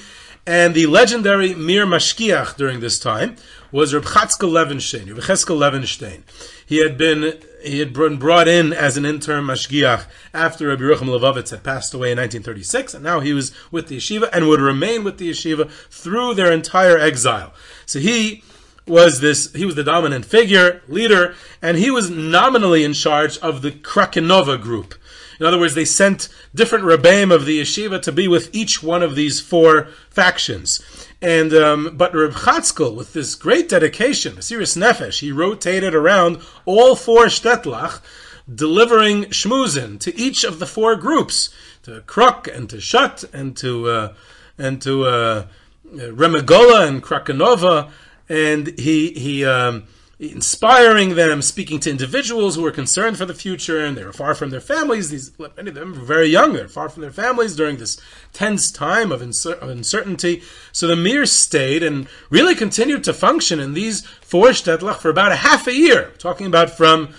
And 0.48 0.74
the 0.74 0.86
legendary 0.86 1.54
Mir 1.54 1.86
Mashgiach 1.86 2.56
during 2.56 2.78
this 2.78 3.00
time 3.00 3.34
was 3.72 3.92
Reb 3.92 4.04
Chatzkel 4.04 4.50
Levenstein, 4.50 5.08
Reb 5.08 5.18
Levenstein. 5.18 6.22
He 6.64 6.78
had 6.78 6.96
been 6.96 7.36
he 7.66 7.80
had 7.80 7.92
been 7.92 8.16
brought 8.16 8.48
in 8.48 8.72
as 8.72 8.96
an 8.96 9.04
interim 9.04 9.46
mashgiach 9.46 10.06
after 10.32 10.68
Rabbi 10.68 10.82
Yerucham 10.82 11.08
Levovitz 11.08 11.50
had 11.50 11.62
passed 11.62 11.92
away 11.94 12.12
in 12.12 12.18
1936, 12.18 12.94
and 12.94 13.04
now 13.04 13.20
he 13.20 13.32
was 13.32 13.52
with 13.70 13.88
the 13.88 13.96
yeshiva 13.96 14.28
and 14.32 14.48
would 14.48 14.60
remain 14.60 15.04
with 15.04 15.18
the 15.18 15.30
yeshiva 15.30 15.70
through 15.90 16.34
their 16.34 16.52
entire 16.52 16.98
exile. 16.98 17.52
So 17.84 17.98
he 17.98 18.42
was 18.86 19.20
this, 19.20 19.52
he 19.52 19.64
was 19.64 19.74
the 19.74 19.84
dominant 19.84 20.24
figure, 20.24 20.82
leader, 20.88 21.34
and 21.60 21.76
he 21.76 21.90
was 21.90 22.08
nominally 22.08 22.84
in 22.84 22.92
charge 22.92 23.38
of 23.38 23.62
the 23.62 23.72
Krakenova 23.72 24.60
group. 24.60 24.94
In 25.38 25.44
other 25.44 25.58
words, 25.58 25.74
they 25.74 25.84
sent 25.84 26.28
different 26.54 26.84
rebbeim 26.84 27.34
of 27.34 27.44
the 27.44 27.60
yeshiva 27.60 28.00
to 28.02 28.12
be 28.12 28.26
with 28.28 28.54
each 28.54 28.82
one 28.82 29.02
of 29.02 29.16
these 29.16 29.40
four 29.40 29.88
factions. 30.08 30.82
And 31.26 31.52
um, 31.54 31.96
but 31.96 32.14
Reb 32.14 32.34
Chatzkel, 32.34 32.94
with 32.94 33.12
this 33.12 33.34
great 33.34 33.68
dedication, 33.68 34.40
serious 34.40 34.76
nefesh, 34.76 35.18
he 35.18 35.32
rotated 35.32 35.92
around 35.92 36.40
all 36.64 36.94
four 36.94 37.24
shtetlach, 37.24 38.00
delivering 38.48 39.24
shmuzin 39.24 39.98
to 39.98 40.16
each 40.16 40.44
of 40.44 40.60
the 40.60 40.66
four 40.66 40.94
groups, 40.94 41.50
to 41.82 42.00
Kruk 42.02 42.46
and 42.46 42.70
to 42.70 42.80
Shut 42.80 43.24
and 43.32 43.56
to 43.56 43.88
uh, 43.88 44.14
and 44.56 44.80
to 44.82 45.04
uh, 45.04 45.46
Remigola 45.92 46.86
and 46.86 47.02
Krakenova, 47.02 47.90
and 48.28 48.78
he 48.78 49.10
he. 49.10 49.44
Um, 49.44 49.88
inspiring 50.18 51.14
them, 51.14 51.42
speaking 51.42 51.78
to 51.80 51.90
individuals 51.90 52.54
who 52.54 52.62
were 52.62 52.70
concerned 52.70 53.18
for 53.18 53.26
the 53.26 53.34
future 53.34 53.84
and 53.84 53.96
they 53.96 54.04
were 54.04 54.12
far 54.12 54.34
from 54.34 54.50
their 54.50 54.60
families. 54.60 55.10
These 55.10 55.32
many 55.38 55.68
of 55.68 55.74
them 55.74 55.92
were 55.92 56.04
very 56.04 56.28
young; 56.28 56.54
they're 56.54 56.68
far 56.68 56.88
from 56.88 57.02
their 57.02 57.10
families 57.10 57.54
during 57.54 57.76
this 57.76 58.00
tense 58.32 58.70
time 58.70 59.12
of, 59.12 59.20
incer- 59.20 59.58
of 59.58 59.68
uncertainty. 59.68 60.42
So 60.72 60.86
the 60.86 60.96
Mir 60.96 61.26
stayed 61.26 61.82
and 61.82 62.08
really 62.30 62.54
continued 62.54 63.04
to 63.04 63.12
function 63.12 63.60
in 63.60 63.74
these 63.74 64.06
four 64.22 64.48
shtetlach 64.48 64.98
for 64.98 65.10
about 65.10 65.32
a 65.32 65.36
half 65.36 65.66
a 65.66 65.74
year. 65.74 66.12
Talking 66.18 66.46
about 66.46 66.70
from 66.70 67.14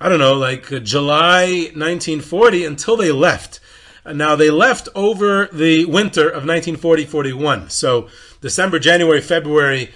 I 0.00 0.08
don't 0.08 0.18
know, 0.18 0.34
like 0.34 0.70
uh, 0.70 0.80
July 0.80 1.70
1940 1.74 2.64
until 2.66 2.96
they 2.96 3.12
left. 3.12 3.60
Now 4.06 4.36
they 4.36 4.50
left 4.50 4.88
over 4.94 5.46
the 5.50 5.86
winter 5.86 6.28
of 6.28 6.44
1940-41. 6.44 7.70
So 7.70 8.08
December, 8.42 8.78
January, 8.78 9.22
February, 9.22 9.94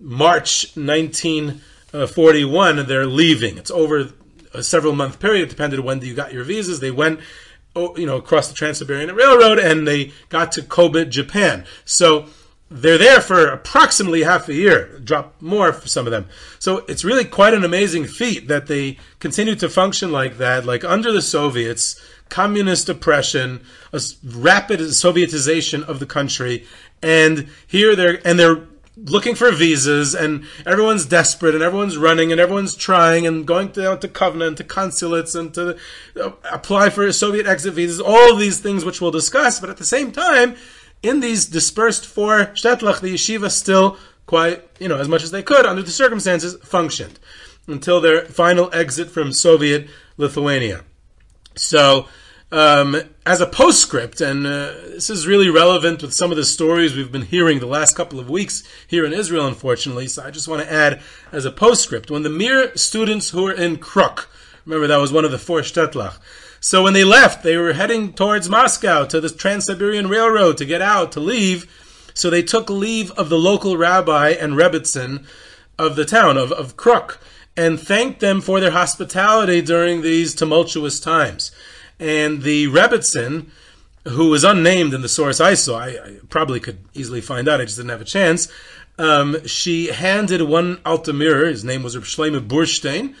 March 0.00 0.74
Uh, 1.94 2.10
1941, 2.10 2.86
they're 2.88 3.06
leaving. 3.06 3.56
It's 3.56 3.70
over 3.70 4.12
a 4.52 4.64
several 4.64 4.96
month 4.96 5.20
period, 5.20 5.44
It 5.44 5.50
depended 5.50 5.78
on 5.78 5.86
when 5.86 6.00
you 6.00 6.12
got 6.12 6.32
your 6.32 6.42
visas. 6.42 6.80
They 6.80 6.90
went, 6.90 7.20
oh, 7.76 7.96
you 7.96 8.04
know, 8.04 8.16
across 8.16 8.48
the 8.48 8.54
Trans-Siberian 8.54 9.14
Railroad 9.14 9.60
and 9.60 9.86
they 9.86 10.12
got 10.28 10.50
to 10.52 10.62
Kobe, 10.62 11.04
Japan. 11.04 11.64
So 11.84 12.26
they're 12.68 12.98
there 12.98 13.20
for 13.20 13.46
approximately 13.46 14.24
half 14.24 14.48
a 14.48 14.54
year, 14.54 14.98
drop 15.04 15.40
more 15.40 15.72
for 15.72 15.86
some 15.86 16.04
of 16.06 16.10
them. 16.10 16.26
So 16.58 16.78
it's 16.88 17.04
really 17.04 17.24
quite 17.24 17.54
an 17.54 17.62
amazing 17.62 18.06
feat 18.06 18.48
that 18.48 18.66
they 18.66 18.98
continue 19.20 19.54
to 19.54 19.68
function 19.68 20.10
like 20.10 20.38
that, 20.38 20.64
like 20.64 20.82
under 20.82 21.12
the 21.12 21.22
Soviets, 21.22 22.00
communist 22.28 22.88
oppression, 22.88 23.60
a 23.92 24.00
rapid 24.24 24.80
Sovietization 24.80 25.84
of 25.84 26.00
the 26.00 26.06
country, 26.06 26.66
and 27.00 27.48
here 27.68 27.94
they're 27.94 28.26
and 28.26 28.36
they're 28.38 28.66
looking 28.96 29.34
for 29.34 29.50
visas, 29.50 30.14
and 30.14 30.44
everyone's 30.66 31.06
desperate, 31.06 31.54
and 31.54 31.62
everyone's 31.62 31.96
running, 31.96 32.32
and 32.32 32.40
everyone's 32.40 32.74
trying, 32.74 33.26
and 33.26 33.46
going 33.46 33.68
down 33.68 34.00
to 34.00 34.08
Kovno, 34.08 34.54
to 34.56 34.64
consulates, 34.64 35.34
and 35.34 35.52
to 35.54 35.76
uh, 36.20 36.32
apply 36.50 36.90
for 36.90 37.10
Soviet 37.12 37.46
exit 37.46 37.74
visas. 37.74 38.00
All 38.00 38.32
of 38.32 38.38
these 38.38 38.60
things, 38.60 38.84
which 38.84 39.00
we'll 39.00 39.10
discuss, 39.10 39.60
but 39.60 39.70
at 39.70 39.76
the 39.76 39.84
same 39.84 40.12
time, 40.12 40.54
in 41.02 41.20
these 41.20 41.46
dispersed 41.46 42.06
four 42.06 42.46
shtetlach, 42.54 43.00
the 43.00 43.14
yeshiva 43.14 43.50
still 43.50 43.98
quite, 44.26 44.64
you 44.78 44.88
know, 44.88 44.98
as 44.98 45.08
much 45.08 45.22
as 45.22 45.30
they 45.30 45.42
could 45.42 45.66
under 45.66 45.82
the 45.82 45.90
circumstances, 45.90 46.56
functioned 46.62 47.18
until 47.66 48.00
their 48.00 48.24
final 48.24 48.70
exit 48.72 49.10
from 49.10 49.32
Soviet 49.32 49.88
Lithuania. 50.16 50.84
So, 51.56 52.08
um, 52.54 52.96
as 53.26 53.40
a 53.40 53.46
postscript, 53.46 54.20
and 54.20 54.46
uh, 54.46 54.72
this 54.92 55.10
is 55.10 55.26
really 55.26 55.50
relevant 55.50 56.02
with 56.02 56.14
some 56.14 56.30
of 56.30 56.36
the 56.36 56.44
stories 56.44 56.94
we've 56.94 57.10
been 57.10 57.22
hearing 57.22 57.58
the 57.58 57.66
last 57.66 57.96
couple 57.96 58.20
of 58.20 58.30
weeks 58.30 58.62
here 58.86 59.04
in 59.04 59.12
Israel, 59.12 59.48
unfortunately. 59.48 60.06
So 60.06 60.22
I 60.22 60.30
just 60.30 60.46
want 60.46 60.62
to 60.62 60.72
add 60.72 61.02
as 61.32 61.44
a 61.44 61.50
postscript 61.50 62.12
when 62.12 62.22
the 62.22 62.30
Mir 62.30 62.70
students 62.76 63.30
who 63.30 63.42
were 63.42 63.52
in 63.52 63.78
Kruk, 63.78 64.26
remember 64.64 64.86
that 64.86 64.98
was 64.98 65.12
one 65.12 65.24
of 65.24 65.32
the 65.32 65.38
four 65.38 65.62
shtetlach. 65.62 66.18
So 66.60 66.84
when 66.84 66.92
they 66.92 67.02
left, 67.02 67.42
they 67.42 67.56
were 67.56 67.72
heading 67.72 68.12
towards 68.12 68.48
Moscow 68.48 69.04
to 69.06 69.20
the 69.20 69.30
Trans 69.30 69.66
Siberian 69.66 70.06
Railroad 70.06 70.56
to 70.58 70.64
get 70.64 70.80
out, 70.80 71.10
to 71.12 71.20
leave. 71.20 71.66
So 72.14 72.30
they 72.30 72.42
took 72.42 72.70
leave 72.70 73.10
of 73.12 73.30
the 73.30 73.38
local 73.38 73.76
rabbi 73.76 74.28
and 74.28 74.52
rebbitzin 74.52 75.26
of 75.76 75.96
the 75.96 76.04
town 76.04 76.36
of, 76.36 76.52
of 76.52 76.76
Kruk 76.76 77.18
and 77.56 77.80
thanked 77.80 78.20
them 78.20 78.40
for 78.40 78.60
their 78.60 78.70
hospitality 78.70 79.60
during 79.60 80.02
these 80.02 80.36
tumultuous 80.36 81.00
times. 81.00 81.50
And 81.98 82.42
the 82.42 82.66
rebbitzin, 82.66 83.46
who 84.08 84.30
was 84.30 84.44
unnamed 84.44 84.94
in 84.94 85.02
the 85.02 85.08
source 85.08 85.40
I 85.40 85.54
saw, 85.54 85.78
I, 85.78 85.88
I, 85.88 86.16
probably 86.28 86.60
could 86.60 86.78
easily 86.92 87.20
find 87.20 87.48
out, 87.48 87.60
I 87.60 87.64
just 87.64 87.76
didn't 87.76 87.90
have 87.90 88.00
a 88.00 88.04
chance. 88.04 88.48
Um, 88.98 89.44
she 89.46 89.88
handed 89.88 90.42
one 90.42 90.76
Altamir, 90.78 91.46
his 91.48 91.64
name 91.64 91.82
was 91.82 91.96
Reb 91.96 92.04
Shlomo 92.04 92.46
Burstein, 92.46 93.14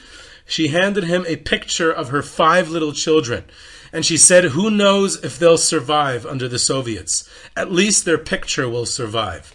she 0.46 0.68
handed 0.68 1.04
him 1.04 1.24
a 1.26 1.36
picture 1.36 1.90
of 1.90 2.10
her 2.10 2.22
five 2.22 2.68
little 2.68 2.92
children. 2.92 3.44
And 3.92 4.04
she 4.04 4.16
said, 4.16 4.44
Who 4.44 4.70
knows 4.70 5.22
if 5.22 5.38
they'll 5.38 5.56
survive 5.56 6.26
under 6.26 6.48
the 6.48 6.58
Soviets? 6.58 7.28
At 7.56 7.72
least 7.72 8.04
their 8.04 8.18
picture 8.18 8.68
will 8.68 8.86
survive. 8.86 9.54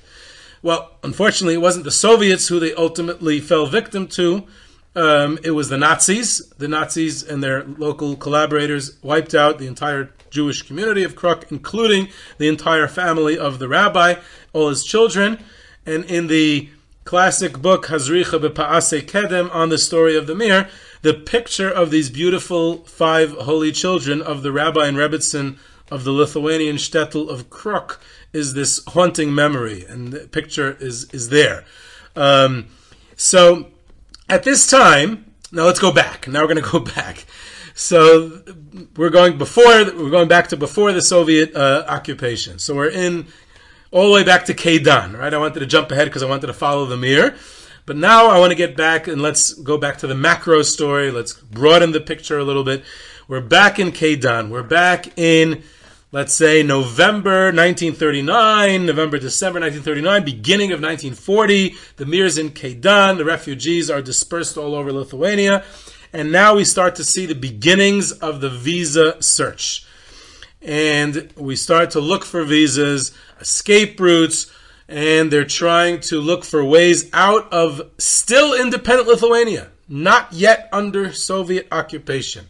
Well, 0.61 0.91
unfortunately, 1.03 1.55
it 1.55 1.61
wasn't 1.61 1.85
the 1.85 1.91
Soviets 1.91 2.47
who 2.47 2.59
they 2.59 2.73
ultimately 2.73 3.39
fell 3.39 3.65
victim 3.65 4.07
to. 4.07 4.47
Um, 4.95 5.37
it 5.43 5.51
was 5.51 5.69
the 5.69 5.77
Nazis. 5.77 6.39
The 6.57 6.67
Nazis 6.67 7.23
and 7.23 7.43
their 7.43 7.63
local 7.63 8.15
collaborators 8.15 8.97
wiped 9.01 9.35
out 9.35 9.59
the 9.59 9.67
entire 9.67 10.11
Jewish 10.29 10.61
community 10.63 11.03
of 11.03 11.15
Kruk, 11.15 11.51
including 11.51 12.09
the 12.37 12.47
entire 12.47 12.87
family 12.87 13.37
of 13.37 13.59
the 13.59 13.67
rabbi, 13.67 14.15
all 14.53 14.69
his 14.69 14.83
children. 14.83 15.43
And 15.85 16.05
in 16.05 16.27
the 16.27 16.69
classic 17.03 17.59
book 17.59 17.87
Hazricha 17.87 18.39
B'Pa'ase 18.39 19.01
Kedem 19.03 19.53
on 19.53 19.69
the 19.69 19.77
story 19.77 20.15
of 20.15 20.27
the 20.27 20.35
Mir, 20.35 20.69
the 21.01 21.13
picture 21.13 21.69
of 21.69 21.91
these 21.91 22.09
beautiful 22.09 22.79
five 22.79 23.31
holy 23.31 23.71
children 23.71 24.21
of 24.21 24.43
the 24.43 24.51
rabbi 24.51 24.87
and 24.87 24.97
rebbitzin 24.97 25.57
of 25.89 26.03
the 26.03 26.11
Lithuanian 26.11 26.75
shtetl 26.75 27.29
of 27.29 27.49
Kruk 27.49 27.97
is 28.33 28.53
this 28.53 28.83
haunting 28.89 29.33
memory, 29.33 29.85
and 29.85 30.13
the 30.13 30.27
picture 30.27 30.77
is 30.79 31.05
is 31.11 31.29
there. 31.29 31.65
Um, 32.15 32.67
so 33.15 33.67
at 34.29 34.43
this 34.43 34.69
time, 34.69 35.25
now 35.51 35.65
let's 35.65 35.79
go 35.79 35.91
back. 35.91 36.27
Now 36.27 36.41
we're 36.41 36.53
going 36.53 36.63
to 36.63 36.69
go 36.71 36.79
back. 36.95 37.25
So 37.73 38.43
we're 38.95 39.09
going 39.09 39.37
before 39.37 39.63
we're 39.63 40.09
going 40.09 40.27
back 40.27 40.47
to 40.49 40.57
before 40.57 40.91
the 40.91 41.01
Soviet 41.01 41.55
uh, 41.55 41.85
occupation. 41.87 42.59
So 42.59 42.75
we're 42.75 42.89
in 42.89 43.27
all 43.91 44.07
the 44.07 44.13
way 44.13 44.23
back 44.23 44.45
to 44.45 44.53
Keidan, 44.53 45.17
right? 45.17 45.33
I 45.33 45.37
wanted 45.37 45.61
to 45.61 45.65
jump 45.65 45.91
ahead 45.91 46.07
because 46.07 46.21
I 46.21 46.27
wanted 46.27 46.47
to 46.47 46.53
follow 46.53 46.85
the 46.85 46.97
mirror. 46.97 47.35
But 47.85 47.97
now 47.97 48.27
I 48.27 48.37
want 48.37 48.51
to 48.51 48.55
get 48.55 48.77
back 48.77 49.07
and 49.07 49.21
let's 49.21 49.53
go 49.53 49.77
back 49.77 49.97
to 49.99 50.07
the 50.07 50.13
macro 50.13 50.61
story. 50.61 51.09
Let's 51.09 51.33
broaden 51.33 51.91
the 51.91 52.01
picture 52.01 52.37
a 52.37 52.43
little 52.43 52.63
bit. 52.63 52.83
We're 53.27 53.41
back 53.41 53.79
in 53.79 53.91
Keidan. 53.91 54.49
We're 54.49 54.61
back 54.61 55.17
in, 55.17 55.63
let's 56.11 56.33
say, 56.33 56.63
November 56.63 57.51
1939, 57.51 58.85
November, 58.85 59.19
December 59.19 59.59
1939, 59.59 60.25
beginning 60.25 60.71
of 60.71 60.81
1940. 60.81 61.75
The 61.97 62.05
Mir's 62.05 62.37
in 62.37 62.49
Keidan. 62.49 63.17
The 63.17 63.25
refugees 63.25 63.89
are 63.89 64.01
dispersed 64.01 64.57
all 64.57 64.73
over 64.73 64.91
Lithuania. 64.91 65.63
And 66.11 66.31
now 66.31 66.55
we 66.55 66.65
start 66.65 66.95
to 66.95 67.03
see 67.03 67.27
the 67.27 67.35
beginnings 67.35 68.11
of 68.11 68.41
the 68.41 68.49
visa 68.49 69.21
search. 69.21 69.85
And 70.61 71.31
we 71.37 71.55
start 71.55 71.91
to 71.91 71.99
look 71.99 72.25
for 72.25 72.43
visas, 72.43 73.11
escape 73.39 73.99
routes, 73.99 74.51
and 74.87 75.31
they're 75.31 75.45
trying 75.45 75.99
to 76.01 76.19
look 76.19 76.43
for 76.43 76.65
ways 76.65 77.09
out 77.13 77.53
of 77.53 77.91
still 77.99 78.59
independent 78.59 79.07
Lithuania, 79.07 79.69
not 79.87 80.33
yet 80.33 80.67
under 80.73 81.13
Soviet 81.13 81.67
occupation. 81.71 82.47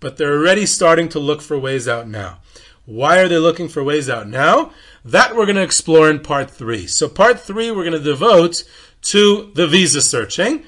But 0.00 0.16
they're 0.16 0.36
already 0.36 0.66
starting 0.66 1.08
to 1.10 1.20
look 1.20 1.40
for 1.40 1.56
ways 1.56 1.86
out 1.86 2.08
now. 2.08 2.40
Why 2.86 3.18
are 3.18 3.28
they 3.28 3.38
looking 3.38 3.68
for 3.68 3.82
ways 3.84 4.08
out 4.08 4.28
now? 4.28 4.72
That 5.04 5.36
we're 5.36 5.44
going 5.44 5.56
to 5.56 5.62
explore 5.62 6.08
in 6.08 6.20
part 6.20 6.50
three. 6.50 6.86
So, 6.86 7.08
part 7.08 7.40
three, 7.40 7.70
we're 7.70 7.84
going 7.84 7.92
to 7.92 7.98
devote 7.98 8.64
to 9.02 9.50
the 9.54 9.66
visa 9.66 10.00
searching, 10.00 10.64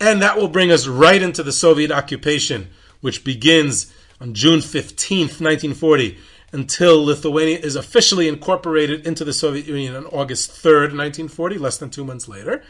and 0.00 0.22
that 0.22 0.36
will 0.36 0.48
bring 0.48 0.70
us 0.70 0.86
right 0.86 1.20
into 1.20 1.42
the 1.42 1.52
Soviet 1.52 1.90
occupation, 1.90 2.68
which 3.00 3.24
begins 3.24 3.92
on 4.20 4.32
June 4.32 4.60
15th, 4.60 5.40
1940 5.40 6.18
until 6.52 7.04
Lithuania 7.04 7.58
is 7.58 7.76
officially 7.76 8.28
incorporated 8.28 9.06
into 9.06 9.24
the 9.24 9.32
Soviet 9.32 9.66
Union 9.66 9.94
on 9.94 10.06
August 10.06 10.50
3rd, 10.52 10.94
1940, 10.94 11.58
less 11.58 11.76
than 11.76 11.90
two 11.90 12.04
months 12.04 12.28
later. 12.28 12.62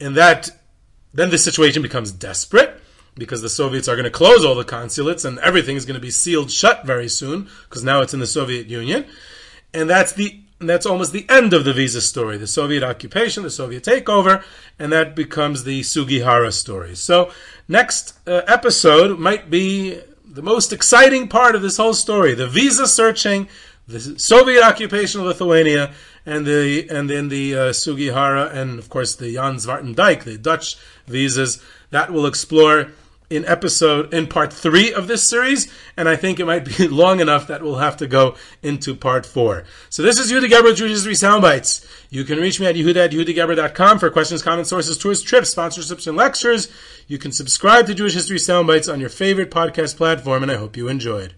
And 0.00 0.14
that, 0.16 0.50
then 1.14 1.30
the 1.30 1.38
situation 1.38 1.80
becomes 1.80 2.12
desperate 2.12 2.80
because 3.18 3.42
the 3.42 3.48
Soviets 3.48 3.88
are 3.88 3.96
going 3.96 4.04
to 4.04 4.10
close 4.10 4.44
all 4.44 4.54
the 4.54 4.64
consulates 4.64 5.24
and 5.24 5.38
everything 5.40 5.76
is 5.76 5.84
going 5.84 5.94
to 5.94 6.00
be 6.00 6.10
sealed 6.10 6.50
shut 6.50 6.86
very 6.86 7.08
soon 7.08 7.48
because 7.68 7.84
now 7.84 8.00
it's 8.00 8.14
in 8.14 8.20
the 8.20 8.26
Soviet 8.26 8.68
Union. 8.68 9.04
And 9.74 9.90
that's 9.90 10.12
the 10.12 10.40
that's 10.60 10.86
almost 10.86 11.12
the 11.12 11.26
end 11.28 11.52
of 11.52 11.64
the 11.64 11.72
visa 11.72 12.00
story, 12.00 12.36
the 12.36 12.46
Soviet 12.46 12.82
occupation, 12.82 13.42
the 13.42 13.50
Soviet 13.50 13.84
takeover, 13.84 14.42
and 14.78 14.92
that 14.92 15.14
becomes 15.14 15.64
the 15.64 15.82
Sugihara 15.82 16.50
story. 16.50 16.96
So, 16.96 17.30
next 17.68 18.18
uh, 18.26 18.42
episode 18.46 19.18
might 19.18 19.50
be 19.50 20.00
the 20.24 20.42
most 20.42 20.72
exciting 20.72 21.28
part 21.28 21.54
of 21.54 21.62
this 21.62 21.76
whole 21.76 21.94
story: 21.94 22.34
the 22.34 22.48
visa 22.48 22.86
searching, 22.86 23.48
the 23.86 24.00
Soviet 24.18 24.62
occupation 24.62 25.20
of 25.20 25.28
Lithuania, 25.28 25.92
and 26.26 26.44
the 26.44 26.88
and 26.90 27.08
then 27.08 27.28
the 27.28 27.56
uh, 27.56 27.72
Sugihara, 27.72 28.50
and 28.52 28.78
of 28.78 28.88
course 28.90 29.14
the 29.14 29.34
Jan 29.34 29.56
Zwartendijk, 29.56 30.24
the 30.24 30.38
Dutch 30.38 30.76
visas. 31.06 31.62
That 31.90 32.12
we'll 32.12 32.26
explore 32.26 32.92
in 33.30 33.44
episode 33.44 34.12
in 34.12 34.26
part 34.26 34.52
three 34.52 34.92
of 34.92 35.06
this 35.06 35.22
series, 35.22 35.72
and 35.96 36.08
I 36.08 36.16
think 36.16 36.40
it 36.40 36.46
might 36.46 36.64
be 36.64 36.88
long 36.88 37.20
enough 37.20 37.46
that 37.48 37.62
we'll 37.62 37.76
have 37.76 37.96
to 37.98 38.06
go 38.06 38.36
into 38.62 38.94
part 38.94 39.26
four. 39.26 39.64
So 39.90 40.02
this 40.02 40.18
is 40.18 40.32
Yehuda 40.32 40.48
Geber 40.48 40.72
Jewish 40.72 40.92
History 40.92 41.14
Soundbites. 41.14 41.86
You 42.10 42.24
can 42.24 42.38
reach 42.38 42.58
me 42.58 42.66
at 42.66 42.74
yehuda 42.74 43.04
at 43.04 43.10
yehudageber.com 43.12 43.98
for 43.98 44.10
questions, 44.10 44.42
comments, 44.42 44.70
sources, 44.70 44.96
tours, 44.96 45.22
trips, 45.22 45.54
sponsorships, 45.54 46.06
and 46.06 46.16
lectures. 46.16 46.68
You 47.06 47.18
can 47.18 47.32
subscribe 47.32 47.86
to 47.86 47.94
Jewish 47.94 48.14
History 48.14 48.38
Soundbites 48.38 48.90
on 48.92 49.00
your 49.00 49.10
favorite 49.10 49.50
podcast 49.50 49.96
platform, 49.96 50.42
and 50.42 50.50
I 50.50 50.56
hope 50.56 50.76
you 50.76 50.88
enjoyed. 50.88 51.34